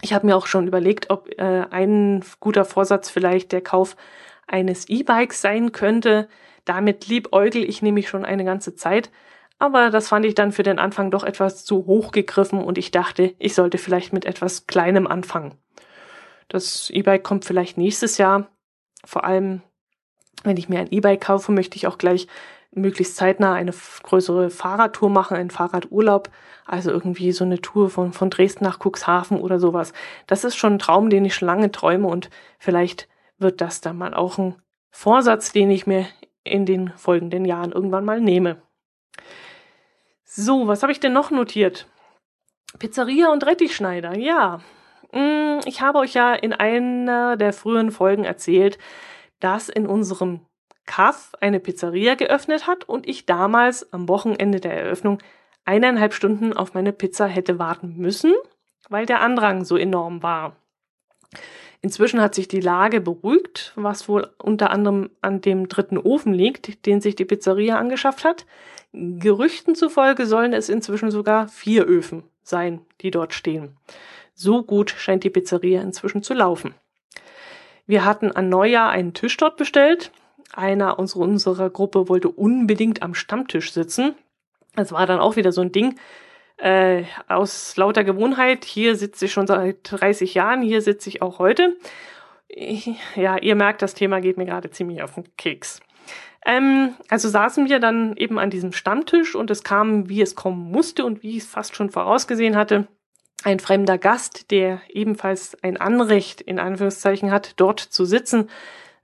Ich 0.00 0.12
habe 0.12 0.26
mir 0.26 0.36
auch 0.36 0.46
schon 0.46 0.66
überlegt, 0.66 1.10
ob 1.10 1.28
äh, 1.38 1.64
ein 1.70 2.24
guter 2.40 2.64
Vorsatz 2.64 3.08
vielleicht 3.08 3.52
der 3.52 3.60
Kauf 3.60 3.96
eines 4.46 4.88
E-Bikes 4.88 5.40
sein 5.40 5.72
könnte. 5.72 6.28
Damit 6.64 7.06
liebäugel 7.08 7.64
ich 7.64 7.82
nämlich 7.82 8.08
schon 8.08 8.24
eine 8.24 8.44
ganze 8.44 8.74
Zeit, 8.74 9.10
aber 9.58 9.90
das 9.90 10.08
fand 10.08 10.24
ich 10.26 10.34
dann 10.34 10.52
für 10.52 10.62
den 10.62 10.78
Anfang 10.78 11.10
doch 11.10 11.24
etwas 11.24 11.64
zu 11.64 11.86
hoch 11.86 12.12
gegriffen 12.12 12.62
und 12.62 12.78
ich 12.78 12.90
dachte, 12.90 13.34
ich 13.38 13.54
sollte 13.54 13.78
vielleicht 13.78 14.12
mit 14.12 14.24
etwas 14.24 14.66
Kleinem 14.66 15.06
anfangen. 15.06 15.54
Das 16.48 16.90
E-Bike 16.90 17.22
kommt 17.22 17.44
vielleicht 17.44 17.78
nächstes 17.78 18.18
Jahr. 18.18 18.48
Vor 19.04 19.24
allem, 19.24 19.62
wenn 20.44 20.56
ich 20.56 20.68
mir 20.68 20.80
ein 20.80 20.90
E-Bike 20.90 21.20
kaufe, 21.20 21.52
möchte 21.52 21.76
ich 21.76 21.86
auch 21.86 21.98
gleich 21.98 22.26
möglichst 22.74 23.16
zeitnah 23.16 23.54
eine 23.54 23.72
größere 24.02 24.50
Fahrradtour 24.50 25.10
machen, 25.10 25.36
einen 25.36 25.50
Fahrradurlaub, 25.50 26.30
also 26.64 26.90
irgendwie 26.90 27.32
so 27.32 27.44
eine 27.44 27.60
Tour 27.60 27.90
von, 27.90 28.12
von 28.12 28.30
Dresden 28.30 28.64
nach 28.64 28.78
Cuxhaven 28.80 29.38
oder 29.40 29.58
sowas. 29.58 29.92
Das 30.26 30.44
ist 30.44 30.56
schon 30.56 30.74
ein 30.74 30.78
Traum, 30.78 31.10
den 31.10 31.24
ich 31.24 31.34
schon 31.34 31.46
lange 31.46 31.70
träume 31.70 32.08
und 32.08 32.30
vielleicht 32.58 33.08
wird 33.38 33.60
das 33.60 33.80
dann 33.80 33.98
mal 33.98 34.14
auch 34.14 34.38
ein 34.38 34.56
Vorsatz, 34.90 35.52
den 35.52 35.70
ich 35.70 35.86
mir 35.86 36.06
in 36.44 36.66
den 36.66 36.92
folgenden 36.96 37.44
Jahren 37.44 37.72
irgendwann 37.72 38.04
mal 38.04 38.20
nehme. 38.20 38.62
So, 40.24 40.66
was 40.66 40.82
habe 40.82 40.92
ich 40.92 41.00
denn 41.00 41.12
noch 41.12 41.30
notiert? 41.30 41.86
Pizzeria 42.78 43.30
und 43.30 43.44
Rettichschneider, 43.44 44.16
ja. 44.16 44.60
Mm, 45.12 45.60
ich 45.66 45.82
habe 45.82 45.98
euch 45.98 46.14
ja 46.14 46.32
in 46.32 46.52
einer 46.52 47.36
der 47.36 47.52
früheren 47.52 47.90
Folgen 47.90 48.24
erzählt, 48.24 48.78
dass 49.40 49.68
in 49.68 49.86
unserem 49.86 50.40
Kaff 50.86 51.32
eine 51.40 51.60
Pizzeria 51.60 52.14
geöffnet 52.14 52.66
hat 52.66 52.88
und 52.88 53.08
ich 53.08 53.26
damals 53.26 53.92
am 53.92 54.08
Wochenende 54.08 54.60
der 54.60 54.72
Eröffnung 54.72 55.18
eineinhalb 55.64 56.12
Stunden 56.12 56.52
auf 56.52 56.74
meine 56.74 56.92
Pizza 56.92 57.26
hätte 57.26 57.58
warten 57.58 57.96
müssen, 57.96 58.32
weil 58.88 59.06
der 59.06 59.20
Andrang 59.20 59.64
so 59.64 59.76
enorm 59.76 60.22
war. 60.22 60.56
Inzwischen 61.84 62.20
hat 62.20 62.34
sich 62.36 62.46
die 62.46 62.60
Lage 62.60 63.00
beruhigt, 63.00 63.72
was 63.74 64.08
wohl 64.08 64.30
unter 64.38 64.70
anderem 64.70 65.10
an 65.20 65.40
dem 65.40 65.68
dritten 65.68 65.98
Ofen 65.98 66.32
liegt, 66.32 66.86
den 66.86 67.00
sich 67.00 67.16
die 67.16 67.24
Pizzeria 67.24 67.76
angeschafft 67.76 68.24
hat. 68.24 68.46
Gerüchten 68.92 69.74
zufolge 69.74 70.26
sollen 70.26 70.52
es 70.52 70.68
inzwischen 70.68 71.10
sogar 71.10 71.48
vier 71.48 71.84
Öfen 71.86 72.22
sein, 72.44 72.82
die 73.00 73.10
dort 73.10 73.34
stehen. 73.34 73.76
So 74.34 74.62
gut 74.62 74.90
scheint 74.90 75.24
die 75.24 75.30
Pizzeria 75.30 75.82
inzwischen 75.82 76.22
zu 76.22 76.34
laufen. 76.34 76.74
Wir 77.86 78.04
hatten 78.04 78.30
an 78.30 78.48
Neujahr 78.48 78.90
einen 78.90 79.12
Tisch 79.12 79.36
dort 79.36 79.56
bestellt, 79.56 80.12
Einer 80.54 80.98
aus 80.98 81.14
unserer 81.14 81.70
Gruppe 81.70 82.08
wollte 82.10 82.28
unbedingt 82.28 83.02
am 83.02 83.14
Stammtisch 83.14 83.72
sitzen. 83.72 84.14
Das 84.74 84.92
war 84.92 85.06
dann 85.06 85.18
auch 85.18 85.36
wieder 85.36 85.50
so 85.50 85.62
ein 85.62 85.72
Ding. 85.72 85.98
Äh, 86.56 87.04
aus 87.28 87.76
lauter 87.76 88.04
Gewohnheit, 88.04 88.64
hier 88.64 88.96
sitze 88.96 89.24
ich 89.24 89.32
schon 89.32 89.46
seit 89.46 89.78
30 89.82 90.34
Jahren, 90.34 90.62
hier 90.62 90.82
sitze 90.82 91.08
ich 91.08 91.22
auch 91.22 91.38
heute. 91.38 91.76
Ja, 93.16 93.38
ihr 93.38 93.54
merkt, 93.54 93.80
das 93.80 93.94
Thema 93.94 94.20
geht 94.20 94.36
mir 94.36 94.44
gerade 94.44 94.70
ziemlich 94.70 95.02
auf 95.02 95.14
den 95.14 95.24
Keks. 95.36 95.80
Ähm, 96.44 96.94
also 97.08 97.28
saßen 97.28 97.68
wir 97.68 97.78
dann 97.78 98.16
eben 98.16 98.38
an 98.38 98.50
diesem 98.50 98.72
Stammtisch 98.72 99.34
und 99.34 99.50
es 99.50 99.62
kam, 99.62 100.08
wie 100.08 100.20
es 100.20 100.34
kommen 100.34 100.70
musste 100.70 101.04
und 101.04 101.22
wie 101.22 101.36
ich 101.36 101.44
es 101.44 101.46
fast 101.46 101.74
schon 101.74 101.90
vorausgesehen 101.90 102.56
hatte, 102.56 102.88
ein 103.44 103.58
fremder 103.58 103.98
Gast, 103.98 104.50
der 104.50 104.80
ebenfalls 104.88 105.56
ein 105.62 105.76
Anrecht 105.76 106.40
in 106.40 106.58
Anführungszeichen 106.58 107.30
hat, 107.30 107.54
dort 107.56 107.80
zu 107.80 108.04
sitzen, 108.04 108.48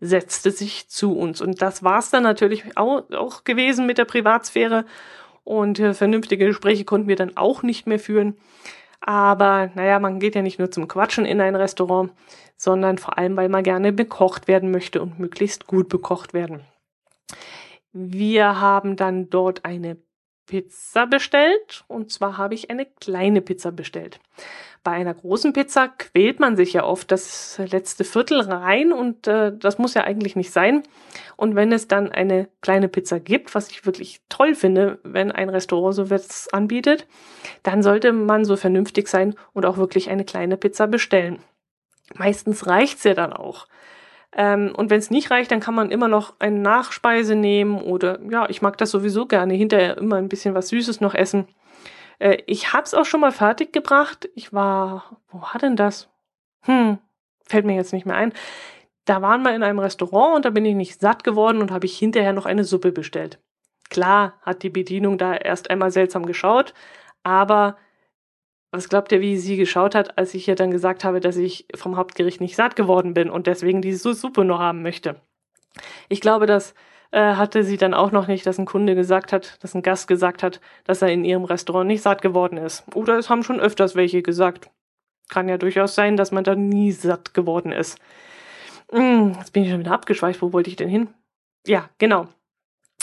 setzte 0.01 0.51
sich 0.51 0.89
zu 0.89 1.17
uns. 1.17 1.41
Und 1.41 1.61
das 1.61 1.83
war 1.83 1.99
es 1.99 2.11
dann 2.11 2.23
natürlich 2.23 2.77
auch, 2.77 3.11
auch, 3.11 3.45
gewesen 3.45 3.87
mit 3.87 3.99
der 3.99 4.05
Privatsphäre. 4.05 4.85
Und 5.49 5.79
äh, 5.79 5.95
vernünftige 5.95 6.45
Gespräche 6.45 6.85
konnten 6.85 7.09
wir 7.09 7.17
dann 7.17 7.39
auch 7.39 7.63
nicht 7.63 7.87
mehr 7.87 7.99
führen. 7.99 8.37
Aber 9.01 9.71
naja, 9.75 9.99
man 9.99 10.21
geht 10.21 10.35
ja 10.35 10.43
nicht 10.43 10.59
nur 10.59 10.71
zum 10.71 10.89
Quatschen 10.89 11.25
in 11.25 11.41
ein 11.41 11.57
Restaurant, 11.57 12.13
sondern 12.59 12.99
vor 12.99 13.17
allem, 13.17 13.35
weil 13.35 13.49
man 13.49 13.63
gerne 13.63 13.91
bekocht 13.95 14.47
werden 14.47 14.71
möchte 14.71 15.01
und 15.01 15.19
möglichst 15.19 15.67
gut 15.67 15.89
bekocht 15.89 16.35
werden. 16.35 16.61
Wir 17.95 18.61
haben 18.61 18.97
dann 18.97 19.31
dort 19.31 19.65
eine 19.65 19.97
Pizza 20.49 21.07
bestellt 21.07 21.85
und 21.87 22.11
zwar 22.11 22.37
habe 22.39 22.55
ich 22.55 22.71
eine 22.71 22.87
kleine 22.87 23.41
Pizza 23.41 23.71
bestellt. 23.71 24.19
Bei 24.83 24.93
einer 24.93 25.13
großen 25.13 25.53
Pizza 25.53 25.89
quält 25.89 26.41
man 26.41 26.57
sich 26.57 26.73
ja 26.73 26.85
oft 26.85 27.13
das 27.13 27.61
letzte 27.71 28.05
Viertel 28.05 28.41
rein 28.41 28.93
und 28.93 29.27
äh, 29.27 29.53
das 29.57 29.79
muss 29.79 29.95
ja 29.95 30.05
eigentlich 30.05 30.35
nicht 30.35 30.51
sein. 30.51 30.83
Und 31.37 31.55
wenn 31.55 31.71
es 31.73 31.89
dann 31.89 32.11
eine 32.11 32.49
kleine 32.63 32.89
Pizza 32.89 33.21
gibt, 33.21 33.55
was 33.55 33.71
ich 33.71 33.85
wirklich 33.85 34.23
toll 34.31 34.55
finde, 34.55 34.99
wenn 35.03 35.31
ein 35.31 35.51
Restaurant 35.51 35.95
so 35.95 36.05
etwas 36.05 36.49
anbietet, 36.53 37.07
dann 37.63 37.83
sollte 37.83 38.13
man 38.13 38.45
so 38.45 38.57
vernünftig 38.57 39.09
sein 39.09 39.35
und 39.53 39.67
auch 39.67 39.77
wirklich 39.77 40.09
eine 40.09 40.25
kleine 40.25 40.57
Pizza 40.57 40.87
bestellen. 40.87 41.41
Meistens 42.15 42.67
reicht's 42.67 43.05
ja 43.05 43.13
dann 43.15 43.35
auch. 43.35 43.67
Ähm, 44.33 44.73
und 44.77 44.91
wenn 44.91 44.99
es 44.99 45.11
nicht 45.11 45.31
reicht, 45.31 45.51
dann 45.51 45.61
kann 45.61 45.75
man 45.75 45.91
immer 45.91 46.09
noch 46.09 46.35
eine 46.39 46.59
Nachspeise 46.59 47.35
nehmen 47.35 47.81
oder 47.81 48.21
ja, 48.31 48.49
ich 48.49 48.63
mag 48.63 48.77
das 48.79 48.91
sowieso 48.91 49.27
gerne, 49.27 49.55
hinterher 49.55 49.97
immer 49.97 50.17
ein 50.17 50.29
bisschen 50.29 50.55
was 50.55 50.69
Süßes 50.69 51.01
noch 51.01 51.15
essen. 51.15 51.49
Äh, 52.19 52.39
ich 52.47 52.73
hab's 52.73 52.95
auch 52.95 53.05
schon 53.05 53.21
mal 53.21 53.33
fertig 53.33 53.73
gebracht. 53.73 54.29
Ich 54.35 54.53
war, 54.53 55.17
wo 55.29 55.41
war 55.41 55.59
denn 55.61 55.77
das? 55.77 56.09
Hm, 56.63 56.99
fällt 57.45 57.65
mir 57.65 57.75
jetzt 57.75 57.93
nicht 57.93 58.07
mehr 58.07 58.17
ein. 58.17 58.33
Da 59.05 59.23
waren 59.23 59.43
wir 59.43 59.55
in 59.55 59.63
einem 59.63 59.79
Restaurant 59.79 60.37
und 60.37 60.45
da 60.45 60.51
bin 60.51 60.67
ich 60.67 60.75
nicht 60.75 61.01
satt 61.01 61.25
geworden 61.25 61.63
und 61.63 61.71
habe 61.71 61.87
ich 61.87 61.97
hinterher 61.97 62.35
noch 62.35 62.45
eine 62.45 62.65
Suppe 62.65 62.93
bestellt. 62.93 63.39
Klar 63.89 64.35
hat 64.43 64.63
die 64.63 64.69
Bedienung 64.69 65.17
da 65.17 65.35
erst 65.35 65.71
einmal 65.71 65.91
seltsam 65.91 66.27
geschaut, 66.27 66.75
aber 67.23 67.79
was 68.71 68.89
glaubt 68.89 69.13
ihr, 69.13 69.21
wie 69.21 69.37
sie 69.37 69.57
geschaut 69.57 69.95
hat, 69.95 70.19
als 70.19 70.35
ich 70.35 70.47
ihr 70.47 70.55
dann 70.55 70.71
gesagt 70.71 71.05
habe, 71.05 71.21
dass 71.21 71.37
ich 71.37 71.67
vom 71.75 71.97
Hauptgericht 71.97 72.41
nicht 72.41 72.57
satt 72.57 72.77
geworden 72.77 73.15
bin 73.15 73.31
und 73.31 73.47
deswegen 73.47 73.81
diese 73.81 74.15
Suppe 74.15 74.45
noch 74.45 74.59
haben 74.59 74.83
möchte? 74.83 75.17
Ich 76.09 76.21
glaube, 76.21 76.47
das 76.47 76.75
äh, 77.11 77.35
hatte 77.35 77.65
sie 77.65 77.79
dann 77.79 77.95
auch 77.95 78.13
noch 78.13 78.27
nicht, 78.27 78.45
dass 78.47 78.59
ein 78.59 78.67
Kunde 78.67 78.95
gesagt 78.95 79.33
hat, 79.33 79.63
dass 79.63 79.75
ein 79.75 79.83
Gast 79.83 80.09
gesagt 80.09 80.43
hat, 80.43 80.61
dass 80.85 81.03
er 81.03 81.09
in 81.09 81.25
ihrem 81.25 81.45
Restaurant 81.45 81.87
nicht 81.87 82.03
satt 82.03 82.21
geworden 82.21 82.59
ist. 82.59 82.85
Oder 82.95 83.19
es 83.19 83.31
haben 83.31 83.43
schon 83.43 83.61
öfters 83.61 83.95
welche 83.95 84.23
gesagt. 84.23 84.71
Kann 85.29 85.49
ja 85.49 85.59
durchaus 85.59 85.95
sein, 85.95 86.17
dass 86.17 86.33
man 86.33 86.45
da 86.45 86.55
nie 86.55 86.93
satt 86.93 87.35
geworden 87.35 87.73
ist. 87.73 87.99
Hm, 88.91 89.35
jetzt 89.39 89.53
bin 89.53 89.65
ich 89.65 89.71
schon 89.71 89.81
wieder 89.81 89.93
abgeschweift. 89.93 90.43
Wo 90.43 90.53
wollte 90.53 90.71
ich 90.71 90.77
denn 90.77 90.89
hin? 90.89 91.09
Ja, 91.67 91.91
genau. 91.99 92.29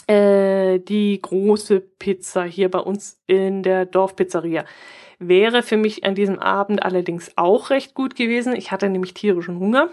Äh, 0.08 0.80
die 0.80 1.20
große 1.22 1.80
Pizza 1.80 2.44
hier 2.44 2.70
bei 2.70 2.80
uns 2.80 3.20
in 3.28 3.64
der 3.64 3.86
Dorfpizzeria 3.86 4.66
wäre 5.20 5.64
für 5.64 5.78
mich 5.78 6.04
an 6.04 6.16
diesem 6.16 6.40
Abend 6.40 6.84
allerdings 6.84 7.32
auch 7.38 7.70
recht 7.70 7.94
gut 7.94 8.16
gewesen. 8.16 8.56
Ich 8.56 8.72
hatte 8.72 8.90
nämlich 8.90 9.14
tierischen 9.14 9.60
Hunger. 9.60 9.90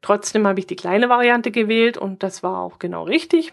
Trotzdem 0.00 0.46
habe 0.46 0.58
ich 0.58 0.66
die 0.66 0.76
kleine 0.76 1.08
Variante 1.08 1.52
gewählt 1.52 1.96
und 1.96 2.22
das 2.22 2.42
war 2.42 2.58
auch 2.60 2.78
genau 2.80 3.04
richtig. 3.04 3.52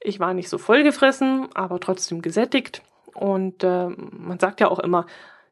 Ich 0.00 0.20
war 0.20 0.32
nicht 0.32 0.48
so 0.48 0.56
vollgefressen, 0.58 1.48
aber 1.54 1.80
trotzdem 1.80 2.22
gesättigt. 2.22 2.82
Und 3.14 3.64
äh, 3.64 3.88
man 3.88 4.38
sagt 4.38 4.60
ja 4.60 4.70
auch 4.70 4.78
immer, 4.78 5.06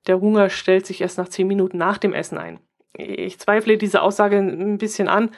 der 0.07 0.21
Hunger 0.21 0.49
stellt 0.51 0.87
sich 0.87 1.01
erst 1.01 1.19
nach 1.19 1.29
zehn 1.29 1.49
Minuten 1.49 1.79
nach 1.79 1.99
dem 1.99 2.14
Essen 2.14 2.38
ein. 2.38 2.61
Ich 2.97 3.40
zweifle 3.40 3.77
diese 3.77 4.03
Aussage 4.03 4.38
ein 4.38 4.79
bisschen 4.79 5.09
an. 5.09 5.31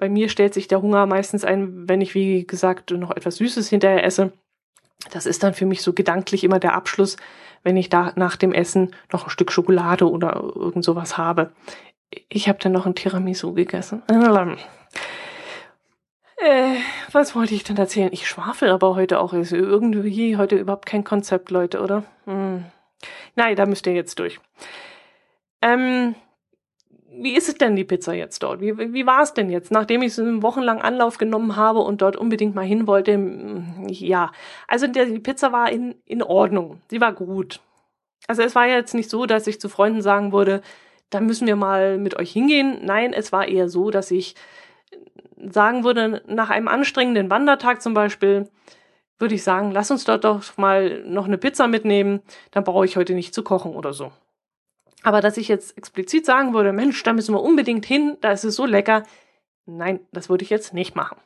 Bei 0.00 0.08
mir 0.08 0.30
stellt 0.30 0.54
sich 0.54 0.66
der 0.66 0.80
Hunger 0.80 1.04
meistens 1.04 1.44
ein, 1.44 1.86
wenn 1.86 2.00
ich, 2.00 2.14
wie 2.14 2.46
gesagt, 2.46 2.90
noch 2.90 3.10
etwas 3.10 3.36
Süßes 3.36 3.68
hinterher 3.68 4.02
esse. 4.02 4.32
Das 5.10 5.26
ist 5.26 5.42
dann 5.42 5.52
für 5.52 5.66
mich 5.66 5.82
so 5.82 5.92
gedanklich 5.92 6.42
immer 6.42 6.58
der 6.58 6.72
Abschluss, 6.72 7.18
wenn 7.64 7.76
ich 7.76 7.90
da 7.90 8.14
nach 8.16 8.36
dem 8.36 8.52
Essen 8.52 8.96
noch 9.12 9.24
ein 9.24 9.30
Stück 9.30 9.52
Schokolade 9.52 10.10
oder 10.10 10.36
irgend 10.56 10.86
sowas 10.86 11.18
habe. 11.18 11.52
Ich 12.30 12.48
habe 12.48 12.58
dann 12.62 12.72
noch 12.72 12.86
ein 12.86 12.94
Tiramisu 12.94 13.52
gegessen. 13.52 14.02
Äh, 16.38 16.76
was 17.12 17.36
wollte 17.36 17.54
ich 17.54 17.64
denn 17.64 17.76
erzählen? 17.76 18.08
Ich 18.10 18.26
schwafel 18.26 18.70
aber 18.70 18.96
heute 18.96 19.20
auch. 19.20 19.34
Ist 19.34 19.52
irgendwie 19.52 20.38
heute 20.38 20.56
überhaupt 20.56 20.86
kein 20.86 21.04
Konzept, 21.04 21.50
Leute, 21.50 21.82
oder? 21.82 22.04
Hm. 22.24 22.64
Nein, 23.36 23.54
da 23.54 23.66
müsst 23.66 23.86
ihr 23.86 23.92
jetzt 23.92 24.18
durch. 24.18 24.40
Ähm, 25.60 26.14
wie 27.12 27.34
ist 27.34 27.48
es 27.48 27.56
denn 27.56 27.76
die 27.76 27.84
Pizza 27.84 28.14
jetzt 28.14 28.42
dort? 28.42 28.60
Wie, 28.60 28.78
wie 28.78 29.06
war 29.06 29.22
es 29.22 29.34
denn 29.34 29.50
jetzt, 29.50 29.70
nachdem 29.70 30.02
ich 30.02 30.14
so 30.14 30.22
einen 30.22 30.42
wochenlang 30.42 30.80
Anlauf 30.80 31.18
genommen 31.18 31.56
habe 31.56 31.80
und 31.80 32.02
dort 32.02 32.16
unbedingt 32.16 32.54
mal 32.54 32.64
hin 32.64 32.86
wollte? 32.86 33.14
Hm, 33.14 33.86
ja, 33.88 34.32
also 34.68 34.86
die 34.86 35.18
Pizza 35.18 35.52
war 35.52 35.70
in, 35.70 35.96
in 36.06 36.22
Ordnung. 36.22 36.80
Sie 36.88 37.00
war 37.00 37.12
gut. 37.12 37.60
Also 38.26 38.42
es 38.42 38.54
war 38.54 38.66
jetzt 38.66 38.94
nicht 38.94 39.10
so, 39.10 39.26
dass 39.26 39.46
ich 39.46 39.60
zu 39.60 39.68
Freunden 39.68 40.02
sagen 40.02 40.32
würde, 40.32 40.62
da 41.10 41.20
müssen 41.20 41.46
wir 41.46 41.56
mal 41.56 41.98
mit 41.98 42.16
euch 42.16 42.32
hingehen. 42.32 42.78
Nein, 42.84 43.12
es 43.12 43.32
war 43.32 43.48
eher 43.48 43.68
so, 43.68 43.90
dass 43.90 44.10
ich 44.10 44.36
sagen 45.36 45.84
würde, 45.84 46.22
nach 46.26 46.50
einem 46.50 46.68
anstrengenden 46.68 47.30
Wandertag 47.30 47.82
zum 47.82 47.94
Beispiel, 47.94 48.48
würde 49.18 49.34
ich 49.34 49.42
sagen, 49.42 49.72
lass 49.72 49.90
uns 49.90 50.04
dort 50.04 50.24
doch 50.24 50.56
mal 50.56 51.02
noch 51.04 51.26
eine 51.26 51.38
Pizza 51.38 51.66
mitnehmen, 51.66 52.20
dann 52.52 52.64
brauche 52.64 52.84
ich 52.84 52.96
heute 52.96 53.14
nicht 53.14 53.34
zu 53.34 53.42
kochen 53.42 53.74
oder 53.74 53.92
so. 53.92 54.12
Aber 55.02 55.20
dass 55.20 55.36
ich 55.36 55.48
jetzt 55.48 55.76
explizit 55.78 56.26
sagen 56.26 56.52
würde, 56.52 56.72
Mensch, 56.72 57.02
da 57.02 57.12
müssen 57.12 57.34
wir 57.34 57.42
unbedingt 57.42 57.86
hin, 57.86 58.16
da 58.20 58.32
ist 58.32 58.44
es 58.44 58.56
so 58.56 58.66
lecker, 58.66 59.04
nein, 59.66 60.00
das 60.12 60.28
würde 60.28 60.44
ich 60.44 60.50
jetzt 60.50 60.74
nicht 60.74 60.94
machen. 60.94 61.18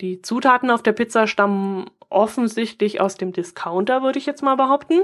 Die 0.00 0.22
Zutaten 0.22 0.70
auf 0.70 0.82
der 0.82 0.92
Pizza 0.92 1.26
stammen 1.26 1.90
offensichtlich 2.08 3.00
aus 3.00 3.16
dem 3.16 3.32
Discounter, 3.32 4.02
würde 4.02 4.18
ich 4.18 4.26
jetzt 4.26 4.42
mal 4.42 4.56
behaupten. 4.56 5.02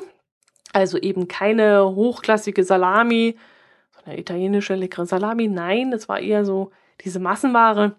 Also 0.72 0.98
eben 0.98 1.28
keine 1.28 1.84
hochklassige 1.94 2.64
Salami, 2.64 3.36
so 3.90 4.00
eine 4.04 4.18
italienische 4.18 4.74
leckere 4.74 5.06
Salami, 5.06 5.48
nein, 5.48 5.92
es 5.92 6.08
war 6.08 6.20
eher 6.20 6.44
so 6.44 6.70
diese 7.02 7.20
Massenware. 7.20 7.94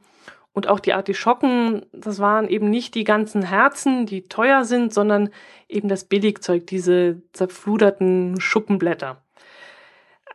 Und 0.53 0.67
auch 0.67 0.79
die 0.79 0.93
Artischocken, 0.93 1.85
das 1.93 2.17
waren 2.17 2.47
eben 2.47 2.71
nicht 2.71 2.95
die 2.95 3.03
ganzen 3.03 3.43
Herzen, 3.43 4.07
die 4.07 4.23
teuer 4.23 4.65
sind, 4.65 4.91
sondern 4.91 5.29
eben 5.69 5.87
das 5.87 6.05
Billigzeug, 6.05 6.65
diese 6.65 7.21
zerfluderten 7.31 8.41
Schuppenblätter 8.41 9.21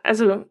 also 0.03 0.45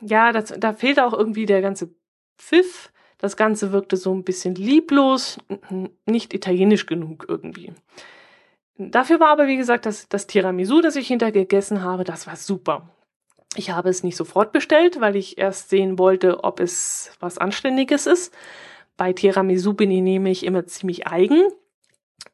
ja, 0.00 0.32
das, 0.32 0.54
da 0.56 0.72
fehlt 0.72 1.00
auch 1.00 1.12
irgendwie 1.12 1.46
der 1.46 1.62
ganze 1.62 1.90
Pfiff. 2.38 2.92
Das 3.18 3.36
Ganze 3.36 3.72
wirkte 3.72 3.96
so 3.96 4.14
ein 4.14 4.24
bisschen 4.24 4.54
lieblos, 4.54 5.38
nicht 6.04 6.34
italienisch 6.34 6.84
genug 6.84 7.24
irgendwie. 7.28 7.72
Dafür 8.76 9.20
war 9.20 9.28
aber, 9.28 9.46
wie 9.46 9.56
gesagt, 9.56 9.86
das, 9.86 10.06
das 10.08 10.26
Tiramisu, 10.26 10.82
das 10.82 10.96
ich 10.96 11.08
hinterher 11.08 11.32
gegessen 11.32 11.82
habe, 11.82 12.04
das 12.04 12.26
war 12.26 12.36
super. 12.36 12.90
Ich 13.56 13.70
habe 13.70 13.88
es 13.88 14.02
nicht 14.02 14.16
sofort 14.16 14.52
bestellt, 14.52 15.00
weil 15.00 15.16
ich 15.16 15.38
erst 15.38 15.70
sehen 15.70 15.98
wollte, 15.98 16.44
ob 16.44 16.60
es 16.60 17.10
was 17.20 17.38
Anständiges 17.38 18.06
ist. 18.06 18.34
Bei 18.98 19.14
Tiramisu 19.14 19.72
bin 19.72 19.90
ich 19.90 20.02
nämlich 20.02 20.44
immer 20.44 20.66
ziemlich 20.66 21.06
eigen. 21.06 21.42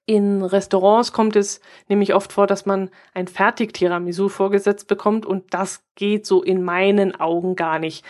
In 0.04 0.42
Restaurants 0.42 1.12
kommt 1.12 1.36
es 1.36 1.60
nämlich 1.88 2.14
oft 2.14 2.32
vor, 2.32 2.46
dass 2.46 2.66
man 2.66 2.90
ein 3.14 3.28
Fertig-Tiramisu 3.28 4.28
vorgesetzt 4.28 4.88
bekommt 4.88 5.24
und 5.24 5.54
das 5.54 5.84
geht 5.94 6.26
so 6.26 6.42
in 6.42 6.62
meinen 6.62 7.18
Augen 7.18 7.54
gar 7.54 7.78
nicht. 7.78 8.04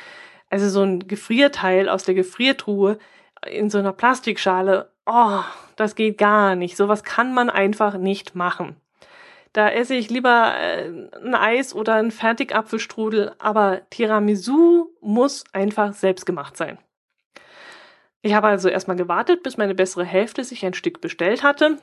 Also 0.48 0.68
so 0.68 0.82
ein 0.82 1.06
Gefrierteil 1.06 1.88
aus 1.88 2.04
der 2.04 2.14
Gefriertruhe 2.14 2.98
in 3.46 3.70
so 3.70 3.78
einer 3.78 3.92
Plastikschale, 3.92 4.90
oh, 5.06 5.40
das 5.76 5.94
geht 5.94 6.18
gar 6.18 6.56
nicht. 6.56 6.76
Sowas 6.76 7.04
kann 7.04 7.35
man 7.35 7.50
einfach 7.50 7.98
nicht 7.98 8.35
machen. 8.35 8.76
Da 9.52 9.68
esse 9.68 9.94
ich 9.94 10.08
lieber 10.08 10.54
äh, 10.56 10.88
ein 11.22 11.35
Eis 11.35 11.74
oder 11.74 11.94
ein 11.94 12.11
Fertigapfelstrudel, 12.11 13.35
aber 13.38 13.82
Tiramisu 13.90 14.88
muss 15.02 15.44
einfach 15.52 15.92
selbst 15.92 16.24
gemacht 16.24 16.56
sein. 16.56 16.78
Ich 18.22 18.35
habe 18.35 18.46
also 18.46 18.68
erstmal 18.68 18.96
gewartet, 18.96 19.42
bis 19.42 19.56
meine 19.56 19.74
bessere 19.74 20.04
Hälfte 20.04 20.44
sich 20.44 20.64
ein 20.64 20.74
Stück 20.74 21.00
bestellt 21.00 21.42
hatte, 21.42 21.78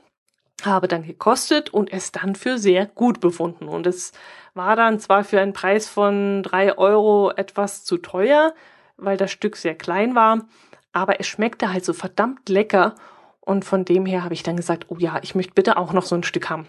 habe 0.64 0.88
dann 0.88 1.06
gekostet 1.06 1.70
und 1.70 1.92
es 1.92 2.14
dann 2.14 2.36
für 2.36 2.58
sehr 2.58 2.86
gut 2.86 3.20
befunden. 3.20 3.68
Und 3.68 3.86
es 3.86 4.14
war 4.54 4.78
dann 4.78 5.00
zwar 5.00 5.26
für 5.26 5.42
einen 5.42 5.54
Preis 5.54 5.88
von 5.90 6.42
drei 6.42 6.78
Euro 6.78 7.32
etwas 7.32 7.84
zu 7.84 7.98
teuer, 7.98 8.54
weil 8.96 9.18
das 9.18 9.32
Stück 9.32 9.58
sehr 9.58 9.76
klein 9.76 10.16
war, 10.16 10.48
aber 10.94 11.20
es 11.20 11.28
schmeckte 11.28 11.72
halt 11.72 11.84
so 11.84 11.94
verdammt 11.94 12.48
lecker. 12.48 12.96
Und 13.42 13.66
von 13.66 13.84
dem 13.84 14.06
her 14.06 14.24
habe 14.24 14.34
ich 14.34 14.44
dann 14.44 14.58
gesagt, 14.58 14.86
oh 14.90 14.98
ja, 14.98 15.20
ich 15.22 15.36
möchte 15.36 15.54
bitte 15.54 15.78
auch 15.78 15.92
noch 15.92 16.06
so 16.06 16.16
ein 16.16 16.24
Stück 16.24 16.50
haben. 16.50 16.68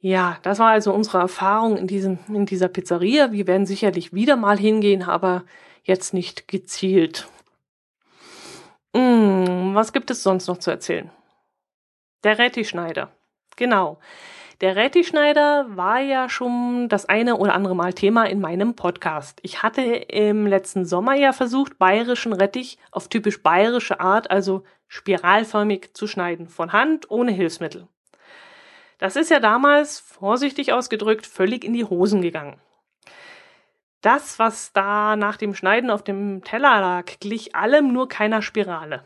Ja, 0.00 0.38
das 0.42 0.58
war 0.58 0.70
also 0.70 0.94
unsere 0.94 1.18
Erfahrung 1.18 1.76
in 1.76 1.86
diesem, 1.86 2.18
in 2.28 2.46
dieser 2.46 2.68
Pizzeria. 2.68 3.32
Wir 3.32 3.46
werden 3.46 3.66
sicherlich 3.66 4.14
wieder 4.14 4.36
mal 4.36 4.58
hingehen, 4.58 5.02
aber 5.02 5.44
jetzt 5.84 6.14
nicht 6.14 6.48
gezielt. 6.48 7.28
Hm, 8.94 9.74
was 9.74 9.92
gibt 9.92 10.10
es 10.10 10.22
sonst 10.22 10.48
noch 10.48 10.58
zu 10.58 10.70
erzählen? 10.70 11.10
Der 12.24 12.38
Rettichschneider. 12.38 13.10
Genau. 13.56 13.98
Der 14.60 14.76
Rettichschneider 14.76 15.66
war 15.70 16.00
ja 16.00 16.28
schon 16.28 16.90
das 16.90 17.06
eine 17.06 17.36
oder 17.36 17.54
andere 17.54 17.74
Mal 17.74 17.94
Thema 17.94 18.24
in 18.24 18.40
meinem 18.40 18.74
Podcast. 18.74 19.38
Ich 19.42 19.62
hatte 19.62 19.80
im 19.80 20.46
letzten 20.46 20.84
Sommer 20.84 21.14
ja 21.14 21.32
versucht, 21.32 21.78
bayerischen 21.78 22.34
Rettich 22.34 22.78
auf 22.90 23.08
typisch 23.08 23.42
bayerische 23.42 24.00
Art, 24.00 24.30
also 24.30 24.64
spiralförmig 24.86 25.94
zu 25.94 26.06
schneiden, 26.06 26.48
von 26.48 26.72
Hand, 26.74 27.10
ohne 27.10 27.32
Hilfsmittel. 27.32 27.88
Das 28.98 29.16
ist 29.16 29.30
ja 29.30 29.40
damals, 29.40 29.98
vorsichtig 29.98 30.74
ausgedrückt, 30.74 31.26
völlig 31.26 31.64
in 31.64 31.72
die 31.72 31.86
Hosen 31.86 32.20
gegangen. 32.20 32.60
Das, 34.00 34.38
was 34.38 34.72
da 34.72 35.16
nach 35.16 35.36
dem 35.36 35.54
Schneiden 35.54 35.90
auf 35.90 36.02
dem 36.02 36.42
Teller 36.42 36.80
lag, 36.80 37.18
glich 37.20 37.54
allem 37.54 37.92
nur 37.92 38.08
keiner 38.08 38.40
Spirale. 38.40 39.04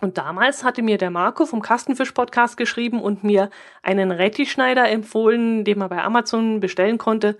Und 0.00 0.18
damals 0.18 0.64
hatte 0.64 0.82
mir 0.82 0.98
der 0.98 1.10
Marco 1.10 1.46
vom 1.46 1.62
Kastenfisch-Podcast 1.62 2.56
geschrieben 2.56 3.00
und 3.02 3.22
mir 3.22 3.50
einen 3.82 4.10
Rettichschneider 4.10 4.88
empfohlen, 4.88 5.64
den 5.64 5.78
man 5.78 5.90
bei 5.90 6.02
Amazon 6.02 6.58
bestellen 6.60 6.98
konnte. 6.98 7.36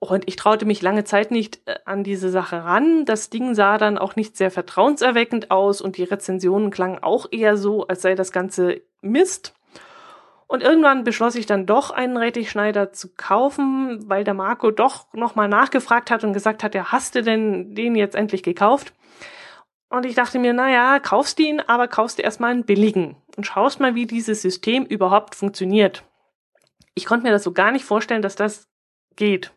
Und 0.00 0.24
ich 0.28 0.36
traute 0.36 0.66
mich 0.66 0.82
lange 0.82 1.04
Zeit 1.04 1.30
nicht 1.30 1.60
äh, 1.66 1.76
an 1.86 2.04
diese 2.04 2.28
Sache 2.28 2.64
ran. 2.64 3.06
Das 3.06 3.30
Ding 3.30 3.54
sah 3.54 3.78
dann 3.78 3.96
auch 3.96 4.16
nicht 4.16 4.36
sehr 4.36 4.50
vertrauenserweckend 4.50 5.50
aus 5.50 5.80
und 5.80 5.96
die 5.96 6.04
Rezensionen 6.04 6.70
klangen 6.70 7.02
auch 7.02 7.26
eher 7.30 7.56
so, 7.56 7.86
als 7.86 8.02
sei 8.02 8.14
das 8.14 8.30
Ganze 8.30 8.82
Mist. 9.00 9.54
Und 10.46 10.62
irgendwann 10.62 11.04
beschloss 11.04 11.34
ich 11.34 11.46
dann 11.46 11.66
doch 11.66 11.90
einen 11.90 12.16
Rettichschneider 12.16 12.92
zu 12.92 13.14
kaufen, 13.16 14.08
weil 14.08 14.24
der 14.24 14.34
Marco 14.34 14.70
doch 14.70 15.12
nochmal 15.12 15.48
nachgefragt 15.48 16.10
hat 16.10 16.22
und 16.22 16.32
gesagt 16.32 16.62
hat, 16.62 16.74
ja, 16.74 16.92
hast 16.92 17.14
du 17.14 17.22
denn 17.22 17.74
den 17.74 17.94
jetzt 17.94 18.14
endlich 18.14 18.42
gekauft? 18.42 18.92
Und 19.88 20.06
ich 20.06 20.14
dachte 20.14 20.38
mir, 20.38 20.52
naja, 20.52 20.98
kaufst 20.98 21.38
ihn, 21.38 21.60
aber 21.60 21.88
kaufst 21.88 22.18
du 22.18 22.22
erstmal 22.22 22.50
einen 22.50 22.64
billigen 22.64 23.16
und 23.36 23.46
schaust 23.46 23.80
mal, 23.80 23.94
wie 23.94 24.06
dieses 24.06 24.42
System 24.42 24.84
überhaupt 24.84 25.34
funktioniert. 25.34 26.02
Ich 26.94 27.06
konnte 27.06 27.24
mir 27.24 27.32
das 27.32 27.44
so 27.44 27.52
gar 27.52 27.70
nicht 27.70 27.84
vorstellen, 27.84 28.22
dass 28.22 28.36
das 28.36 28.68
geht. 29.16 29.52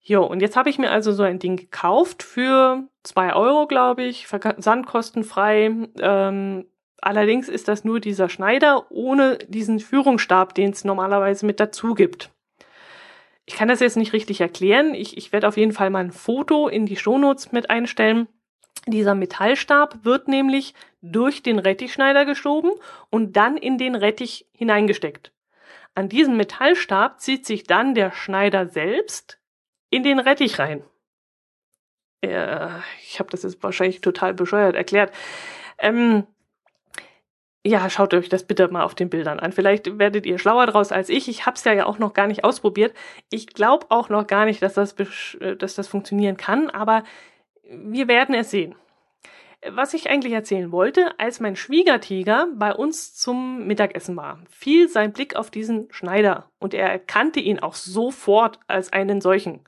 Jo, 0.00 0.24
und 0.24 0.40
jetzt 0.40 0.56
habe 0.56 0.70
ich 0.70 0.78
mir 0.78 0.90
also 0.90 1.12
so 1.12 1.22
ein 1.22 1.38
Ding 1.38 1.56
gekauft 1.56 2.22
für 2.22 2.84
zwei 3.02 3.34
Euro, 3.34 3.66
glaube 3.66 4.02
ich, 4.02 4.26
versandkostenfrei. 4.26 5.88
Ähm, 6.00 6.66
Allerdings 7.02 7.48
ist 7.48 7.68
das 7.68 7.84
nur 7.84 8.00
dieser 8.00 8.28
Schneider 8.28 8.90
ohne 8.90 9.38
diesen 9.38 9.80
Führungsstab, 9.80 10.54
den 10.54 10.70
es 10.70 10.84
normalerweise 10.84 11.46
mit 11.46 11.60
dazu 11.60 11.94
gibt. 11.94 12.30
Ich 13.46 13.54
kann 13.54 13.68
das 13.68 13.80
jetzt 13.80 13.96
nicht 13.96 14.12
richtig 14.12 14.40
erklären. 14.40 14.94
Ich, 14.94 15.16
ich 15.16 15.32
werde 15.32 15.48
auf 15.48 15.56
jeden 15.56 15.72
Fall 15.72 15.90
mal 15.90 16.04
ein 16.04 16.12
Foto 16.12 16.68
in 16.68 16.86
die 16.86 16.96
Shownotes 16.96 17.52
mit 17.52 17.70
einstellen. 17.70 18.28
Dieser 18.86 19.14
Metallstab 19.14 20.04
wird 20.04 20.28
nämlich 20.28 20.74
durch 21.02 21.42
den 21.42 21.58
Rettichschneider 21.58 22.24
geschoben 22.24 22.70
und 23.10 23.36
dann 23.36 23.56
in 23.56 23.78
den 23.78 23.94
Rettich 23.94 24.46
hineingesteckt. 24.52 25.32
An 25.94 26.08
diesem 26.08 26.36
Metallstab 26.36 27.20
zieht 27.20 27.46
sich 27.46 27.64
dann 27.64 27.94
der 27.94 28.12
Schneider 28.12 28.68
selbst 28.68 29.40
in 29.90 30.02
den 30.02 30.18
Rettich 30.18 30.58
rein. 30.58 30.84
Äh, 32.20 32.68
ich 33.02 33.18
habe 33.18 33.30
das 33.30 33.42
jetzt 33.42 33.62
wahrscheinlich 33.62 34.00
total 34.00 34.34
bescheuert 34.34 34.76
erklärt. 34.76 35.12
Ähm, 35.78 36.26
ja, 37.64 37.90
schaut 37.90 38.14
euch 38.14 38.28
das 38.28 38.44
bitte 38.44 38.68
mal 38.68 38.84
auf 38.84 38.94
den 38.94 39.10
Bildern 39.10 39.38
an. 39.38 39.52
Vielleicht 39.52 39.98
werdet 39.98 40.24
ihr 40.24 40.38
schlauer 40.38 40.66
draus 40.66 40.92
als 40.92 41.10
ich. 41.10 41.28
Ich 41.28 41.44
habe 41.44 41.56
es 41.56 41.64
ja, 41.64 41.84
auch 41.84 41.98
noch 41.98 42.14
gar 42.14 42.26
nicht 42.26 42.42
ausprobiert. 42.42 42.94
Ich 43.30 43.48
glaube 43.48 43.86
auch 43.90 44.08
noch 44.08 44.26
gar 44.26 44.46
nicht, 44.46 44.62
dass 44.62 44.74
das, 44.74 44.94
äh, 45.40 45.56
dass 45.56 45.74
das 45.74 45.88
funktionieren 45.88 46.36
kann, 46.36 46.70
aber 46.70 47.04
wir 47.70 48.08
werden 48.08 48.34
es 48.34 48.50
sehen. 48.50 48.74
Was 49.68 49.92
ich 49.92 50.08
eigentlich 50.08 50.32
erzählen 50.32 50.72
wollte, 50.72 51.18
als 51.20 51.38
mein 51.38 51.54
Schwiegertiger 51.54 52.48
bei 52.54 52.74
uns 52.74 53.14
zum 53.14 53.66
Mittagessen 53.66 54.16
war, 54.16 54.40
fiel 54.48 54.88
sein 54.88 55.12
Blick 55.12 55.36
auf 55.36 55.50
diesen 55.50 55.92
Schneider 55.92 56.50
und 56.60 56.72
er 56.72 56.88
erkannte 56.88 57.40
ihn 57.40 57.58
auch 57.58 57.74
sofort 57.74 58.58
als 58.68 58.90
einen 58.90 59.20
solchen. 59.20 59.60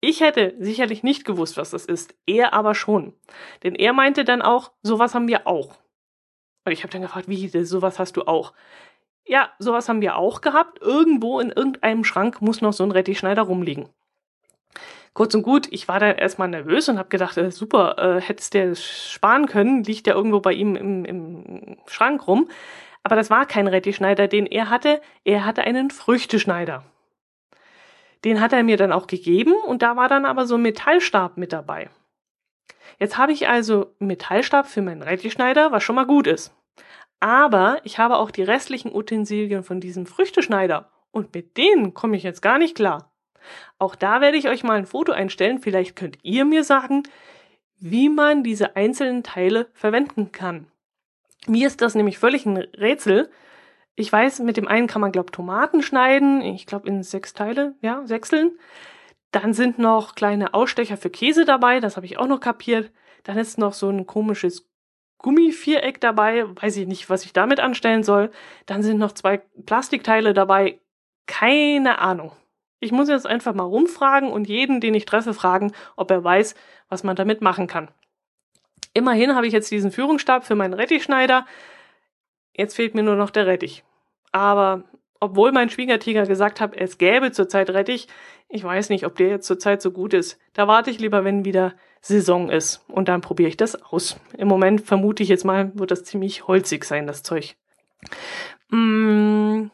Ich 0.00 0.20
hätte 0.20 0.54
sicherlich 0.58 1.02
nicht 1.02 1.26
gewusst, 1.26 1.58
was 1.58 1.70
das 1.70 1.84
ist, 1.84 2.14
er 2.26 2.54
aber 2.54 2.74
schon. 2.74 3.12
Denn 3.62 3.74
er 3.74 3.92
meinte 3.92 4.24
dann 4.24 4.40
auch, 4.40 4.72
sowas 4.82 5.14
haben 5.14 5.28
wir 5.28 5.46
auch. 5.46 5.81
Und 6.64 6.72
ich 6.72 6.82
habe 6.82 6.92
dann 6.92 7.02
gefragt, 7.02 7.28
wie, 7.28 7.48
sowas 7.64 7.98
hast 7.98 8.16
du 8.16 8.22
auch? 8.22 8.52
Ja, 9.24 9.50
sowas 9.58 9.88
haben 9.88 10.00
wir 10.00 10.16
auch 10.16 10.40
gehabt. 10.40 10.80
Irgendwo 10.80 11.40
in 11.40 11.50
irgendeinem 11.50 12.04
Schrank 12.04 12.42
muss 12.42 12.60
noch 12.60 12.72
so 12.72 12.84
ein 12.84 12.90
Rettichschneider 12.90 13.42
rumliegen. 13.42 13.88
Kurz 15.14 15.34
und 15.34 15.42
gut, 15.42 15.68
ich 15.70 15.88
war 15.88 16.00
dann 16.00 16.16
erstmal 16.16 16.48
nervös 16.48 16.88
und 16.88 16.98
habe 16.98 17.10
gedacht, 17.10 17.36
äh, 17.36 17.50
super, 17.50 17.96
äh, 17.98 18.20
hättest 18.20 18.54
der 18.54 18.74
sparen 18.74 19.46
können, 19.46 19.84
liegt 19.84 20.06
ja 20.06 20.14
irgendwo 20.14 20.40
bei 20.40 20.54
ihm 20.54 20.74
im, 20.74 21.04
im 21.04 21.76
Schrank 21.86 22.26
rum. 22.26 22.48
Aber 23.02 23.16
das 23.16 23.28
war 23.28 23.46
kein 23.46 23.66
Rettichschneider, 23.66 24.28
den 24.28 24.46
er 24.46 24.70
hatte. 24.70 25.02
Er 25.24 25.44
hatte 25.44 25.62
einen 25.62 25.90
Früchteschneider. 25.90 26.84
Den 28.24 28.40
hat 28.40 28.52
er 28.52 28.62
mir 28.62 28.76
dann 28.76 28.92
auch 28.92 29.06
gegeben 29.06 29.52
und 29.66 29.82
da 29.82 29.96
war 29.96 30.08
dann 30.08 30.24
aber 30.24 30.46
so 30.46 30.54
ein 30.54 30.62
Metallstab 30.62 31.36
mit 31.36 31.52
dabei. 31.52 31.90
Jetzt 32.98 33.18
habe 33.18 33.32
ich 33.32 33.48
also 33.48 33.94
Metallstab 33.98 34.66
für 34.66 34.82
meinen 34.82 35.02
Rettichschneider, 35.02 35.72
was 35.72 35.82
schon 35.82 35.96
mal 35.96 36.06
gut 36.06 36.26
ist. 36.26 36.54
Aber 37.20 37.80
ich 37.84 37.98
habe 37.98 38.16
auch 38.16 38.30
die 38.30 38.42
restlichen 38.42 38.92
Utensilien 38.92 39.62
von 39.62 39.80
diesem 39.80 40.06
Früchteschneider 40.06 40.90
und 41.12 41.34
mit 41.34 41.56
denen 41.56 41.94
komme 41.94 42.16
ich 42.16 42.22
jetzt 42.22 42.42
gar 42.42 42.58
nicht 42.58 42.74
klar. 42.74 43.12
Auch 43.78 43.94
da 43.94 44.20
werde 44.20 44.36
ich 44.36 44.48
euch 44.48 44.64
mal 44.64 44.78
ein 44.78 44.86
Foto 44.86 45.12
einstellen. 45.12 45.58
Vielleicht 45.58 45.96
könnt 45.96 46.18
ihr 46.22 46.44
mir 46.44 46.64
sagen, 46.64 47.04
wie 47.78 48.08
man 48.08 48.44
diese 48.44 48.76
einzelnen 48.76 49.22
Teile 49.22 49.68
verwenden 49.72 50.32
kann. 50.32 50.66
Mir 51.46 51.66
ist 51.66 51.80
das 51.80 51.94
nämlich 51.94 52.18
völlig 52.18 52.46
ein 52.46 52.56
Rätsel. 52.56 53.30
Ich 53.94 54.12
weiß, 54.12 54.40
mit 54.40 54.56
dem 54.56 54.68
einen 54.68 54.86
kann 54.86 55.00
man, 55.00 55.12
glaube 55.12 55.32
Tomaten 55.32 55.82
schneiden. 55.82 56.40
Ich 56.40 56.66
glaube 56.66 56.88
in 56.88 57.02
sechs 57.02 57.34
Teile, 57.34 57.74
ja, 57.80 58.06
sechseln. 58.06 58.52
Dann 59.32 59.54
sind 59.54 59.78
noch 59.78 60.14
kleine 60.14 60.54
Ausstecher 60.54 60.96
für 60.96 61.10
Käse 61.10 61.44
dabei, 61.44 61.80
das 61.80 61.96
habe 61.96 62.06
ich 62.06 62.18
auch 62.18 62.26
noch 62.26 62.40
kapiert. 62.40 62.92
Dann 63.24 63.38
ist 63.38 63.58
noch 63.58 63.72
so 63.72 63.88
ein 63.88 64.06
komisches 64.06 64.68
Gummiviereck 65.18 66.00
dabei, 66.00 66.44
weiß 66.60 66.76
ich 66.76 66.86
nicht, 66.86 67.08
was 67.08 67.24
ich 67.24 67.32
damit 67.32 67.60
anstellen 67.60 68.02
soll. 68.02 68.30
Dann 68.66 68.82
sind 68.82 68.98
noch 68.98 69.12
zwei 69.12 69.38
Plastikteile 69.66 70.34
dabei. 70.34 70.80
Keine 71.26 71.98
Ahnung. 71.98 72.32
Ich 72.80 72.92
muss 72.92 73.08
jetzt 73.08 73.26
einfach 73.26 73.54
mal 73.54 73.62
rumfragen 73.62 74.30
und 74.30 74.48
jeden, 74.48 74.80
den 74.80 74.94
ich 74.94 75.04
treffe, 75.04 75.32
fragen, 75.32 75.72
ob 75.96 76.10
er 76.10 76.22
weiß, 76.22 76.54
was 76.88 77.04
man 77.04 77.16
damit 77.16 77.40
machen 77.40 77.68
kann. 77.68 77.88
Immerhin 78.92 79.34
habe 79.34 79.46
ich 79.46 79.52
jetzt 79.52 79.70
diesen 79.70 79.92
Führungsstab 79.92 80.44
für 80.44 80.56
meinen 80.56 80.74
Rettichschneider. 80.74 81.46
Jetzt 82.54 82.74
fehlt 82.74 82.94
mir 82.94 83.04
nur 83.04 83.16
noch 83.16 83.30
der 83.30 83.46
Rettich. 83.46 83.84
Aber 84.32 84.82
obwohl 85.22 85.52
mein 85.52 85.70
Schwiegertiger 85.70 86.26
gesagt 86.26 86.60
hat, 86.60 86.74
es 86.76 86.98
gäbe 86.98 87.30
zurzeit 87.30 87.70
Rettich, 87.70 88.08
ich 88.48 88.64
weiß 88.64 88.88
nicht, 88.88 89.06
ob 89.06 89.14
der 89.14 89.28
jetzt 89.28 89.46
zurzeit 89.46 89.80
so 89.80 89.92
gut 89.92 90.14
ist. 90.14 90.36
Da 90.52 90.66
warte 90.66 90.90
ich 90.90 90.98
lieber, 90.98 91.22
wenn 91.22 91.44
wieder 91.44 91.74
Saison 92.00 92.50
ist. 92.50 92.84
Und 92.88 93.08
dann 93.08 93.20
probiere 93.20 93.48
ich 93.48 93.56
das 93.56 93.80
aus. 93.80 94.18
Im 94.36 94.48
Moment 94.48 94.80
vermute 94.80 95.22
ich 95.22 95.28
jetzt 95.28 95.44
mal, 95.44 95.70
wird 95.74 95.92
das 95.92 96.02
ziemlich 96.02 96.48
holzig 96.48 96.84
sein, 96.84 97.06
das 97.06 97.22
Zeug. 97.22 97.54
Mm. 98.70 99.66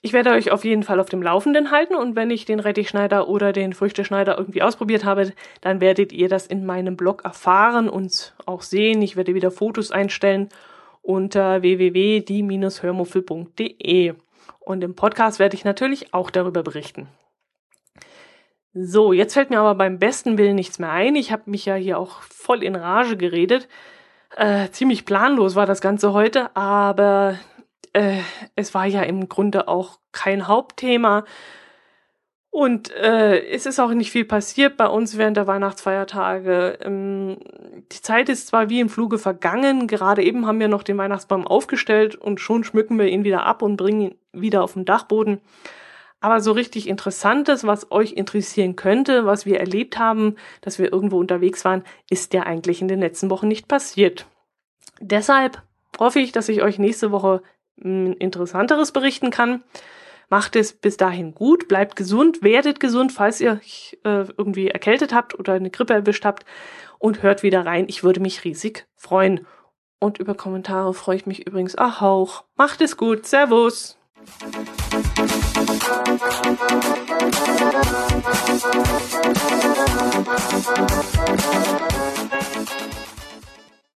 Ich 0.00 0.14
werde 0.14 0.30
euch 0.30 0.50
auf 0.50 0.64
jeden 0.64 0.82
Fall 0.82 0.98
auf 0.98 1.10
dem 1.10 1.22
Laufenden 1.22 1.70
halten 1.70 1.94
und 1.94 2.16
wenn 2.16 2.30
ich 2.30 2.46
den 2.46 2.60
Rettichschneider 2.60 3.28
oder 3.28 3.52
den 3.52 3.74
Früchteschneider 3.74 4.38
irgendwie 4.38 4.62
ausprobiert 4.62 5.04
habe, 5.04 5.32
dann 5.60 5.82
werdet 5.82 6.12
ihr 6.12 6.30
das 6.30 6.46
in 6.46 6.64
meinem 6.64 6.96
Blog 6.96 7.24
erfahren 7.24 7.90
und 7.90 8.34
auch 8.46 8.62
sehen. 8.62 9.02
Ich 9.02 9.16
werde 9.16 9.34
wieder 9.34 9.50
Fotos 9.50 9.90
einstellen 9.90 10.48
unter 11.06 11.62
www.die-hörmuffel.de. 11.62 14.14
Und 14.60 14.82
im 14.82 14.94
Podcast 14.96 15.38
werde 15.38 15.54
ich 15.54 15.64
natürlich 15.64 16.12
auch 16.12 16.30
darüber 16.30 16.62
berichten. 16.62 17.08
So, 18.74 19.12
jetzt 19.12 19.34
fällt 19.34 19.50
mir 19.50 19.60
aber 19.60 19.76
beim 19.76 19.98
besten 19.98 20.36
Willen 20.36 20.56
nichts 20.56 20.78
mehr 20.78 20.90
ein. 20.90 21.16
Ich 21.16 21.32
habe 21.32 21.44
mich 21.46 21.64
ja 21.64 21.76
hier 21.76 21.98
auch 21.98 22.20
voll 22.22 22.62
in 22.62 22.76
Rage 22.76 23.16
geredet. 23.16 23.68
Äh, 24.36 24.68
ziemlich 24.70 25.06
planlos 25.06 25.54
war 25.54 25.64
das 25.64 25.80
Ganze 25.80 26.12
heute, 26.12 26.54
aber 26.56 27.38
äh, 27.92 28.18
es 28.56 28.74
war 28.74 28.86
ja 28.86 29.02
im 29.02 29.28
Grunde 29.28 29.68
auch 29.68 30.00
kein 30.12 30.48
Hauptthema. 30.48 31.24
Und 32.56 32.90
äh, 32.92 33.50
es 33.50 33.66
ist 33.66 33.78
auch 33.78 33.92
nicht 33.92 34.10
viel 34.10 34.24
passiert 34.24 34.78
bei 34.78 34.86
uns 34.86 35.18
während 35.18 35.36
der 35.36 35.46
Weihnachtsfeiertage. 35.46 36.78
Ähm, 36.80 37.36
die 37.92 38.00
Zeit 38.00 38.30
ist 38.30 38.46
zwar 38.46 38.70
wie 38.70 38.80
im 38.80 38.88
Fluge 38.88 39.18
vergangen, 39.18 39.86
gerade 39.86 40.22
eben 40.22 40.46
haben 40.46 40.58
wir 40.58 40.68
noch 40.68 40.82
den 40.82 40.96
Weihnachtsbaum 40.96 41.46
aufgestellt 41.46 42.14
und 42.14 42.40
schon 42.40 42.64
schmücken 42.64 42.98
wir 42.98 43.08
ihn 43.08 43.24
wieder 43.24 43.44
ab 43.44 43.60
und 43.60 43.76
bringen 43.76 44.00
ihn 44.00 44.14
wieder 44.32 44.64
auf 44.64 44.72
den 44.72 44.86
Dachboden. 44.86 45.42
Aber 46.22 46.40
so 46.40 46.52
richtig 46.52 46.88
Interessantes, 46.88 47.66
was 47.66 47.92
euch 47.92 48.14
interessieren 48.14 48.74
könnte, 48.74 49.26
was 49.26 49.44
wir 49.44 49.60
erlebt 49.60 49.98
haben, 49.98 50.36
dass 50.62 50.78
wir 50.78 50.90
irgendwo 50.90 51.18
unterwegs 51.18 51.62
waren, 51.66 51.84
ist 52.08 52.32
ja 52.32 52.44
eigentlich 52.44 52.80
in 52.80 52.88
den 52.88 53.00
letzten 53.00 53.28
Wochen 53.28 53.48
nicht 53.48 53.68
passiert. 53.68 54.24
Deshalb 54.98 55.60
hoffe 55.98 56.20
ich, 56.20 56.32
dass 56.32 56.48
ich 56.48 56.62
euch 56.62 56.78
nächste 56.78 57.12
Woche 57.12 57.42
ein 57.84 58.06
hm, 58.06 58.16
interessanteres 58.18 58.92
berichten 58.92 59.28
kann. 59.28 59.62
Macht 60.28 60.56
es 60.56 60.72
bis 60.72 60.96
dahin 60.96 61.34
gut, 61.34 61.68
bleibt 61.68 61.94
gesund, 61.94 62.42
werdet 62.42 62.80
gesund, 62.80 63.12
falls 63.12 63.40
ihr 63.40 63.52
euch 63.52 63.96
äh, 64.04 64.24
irgendwie 64.36 64.68
erkältet 64.68 65.14
habt 65.14 65.38
oder 65.38 65.52
eine 65.52 65.70
Grippe 65.70 65.94
erwischt 65.94 66.24
habt 66.24 66.44
und 66.98 67.22
hört 67.22 67.42
wieder 67.42 67.64
rein. 67.64 67.86
Ich 67.88 68.02
würde 68.02 68.20
mich 68.20 68.44
riesig 68.44 68.86
freuen. 68.96 69.46
Und 69.98 70.18
über 70.18 70.34
Kommentare 70.34 70.92
freue 70.94 71.16
ich 71.16 71.26
mich 71.26 71.46
übrigens 71.46 71.76
auch. 71.76 72.02
auch. 72.02 72.44
Macht 72.56 72.80
es 72.80 72.96
gut. 72.96 73.26
Servus. 73.26 73.96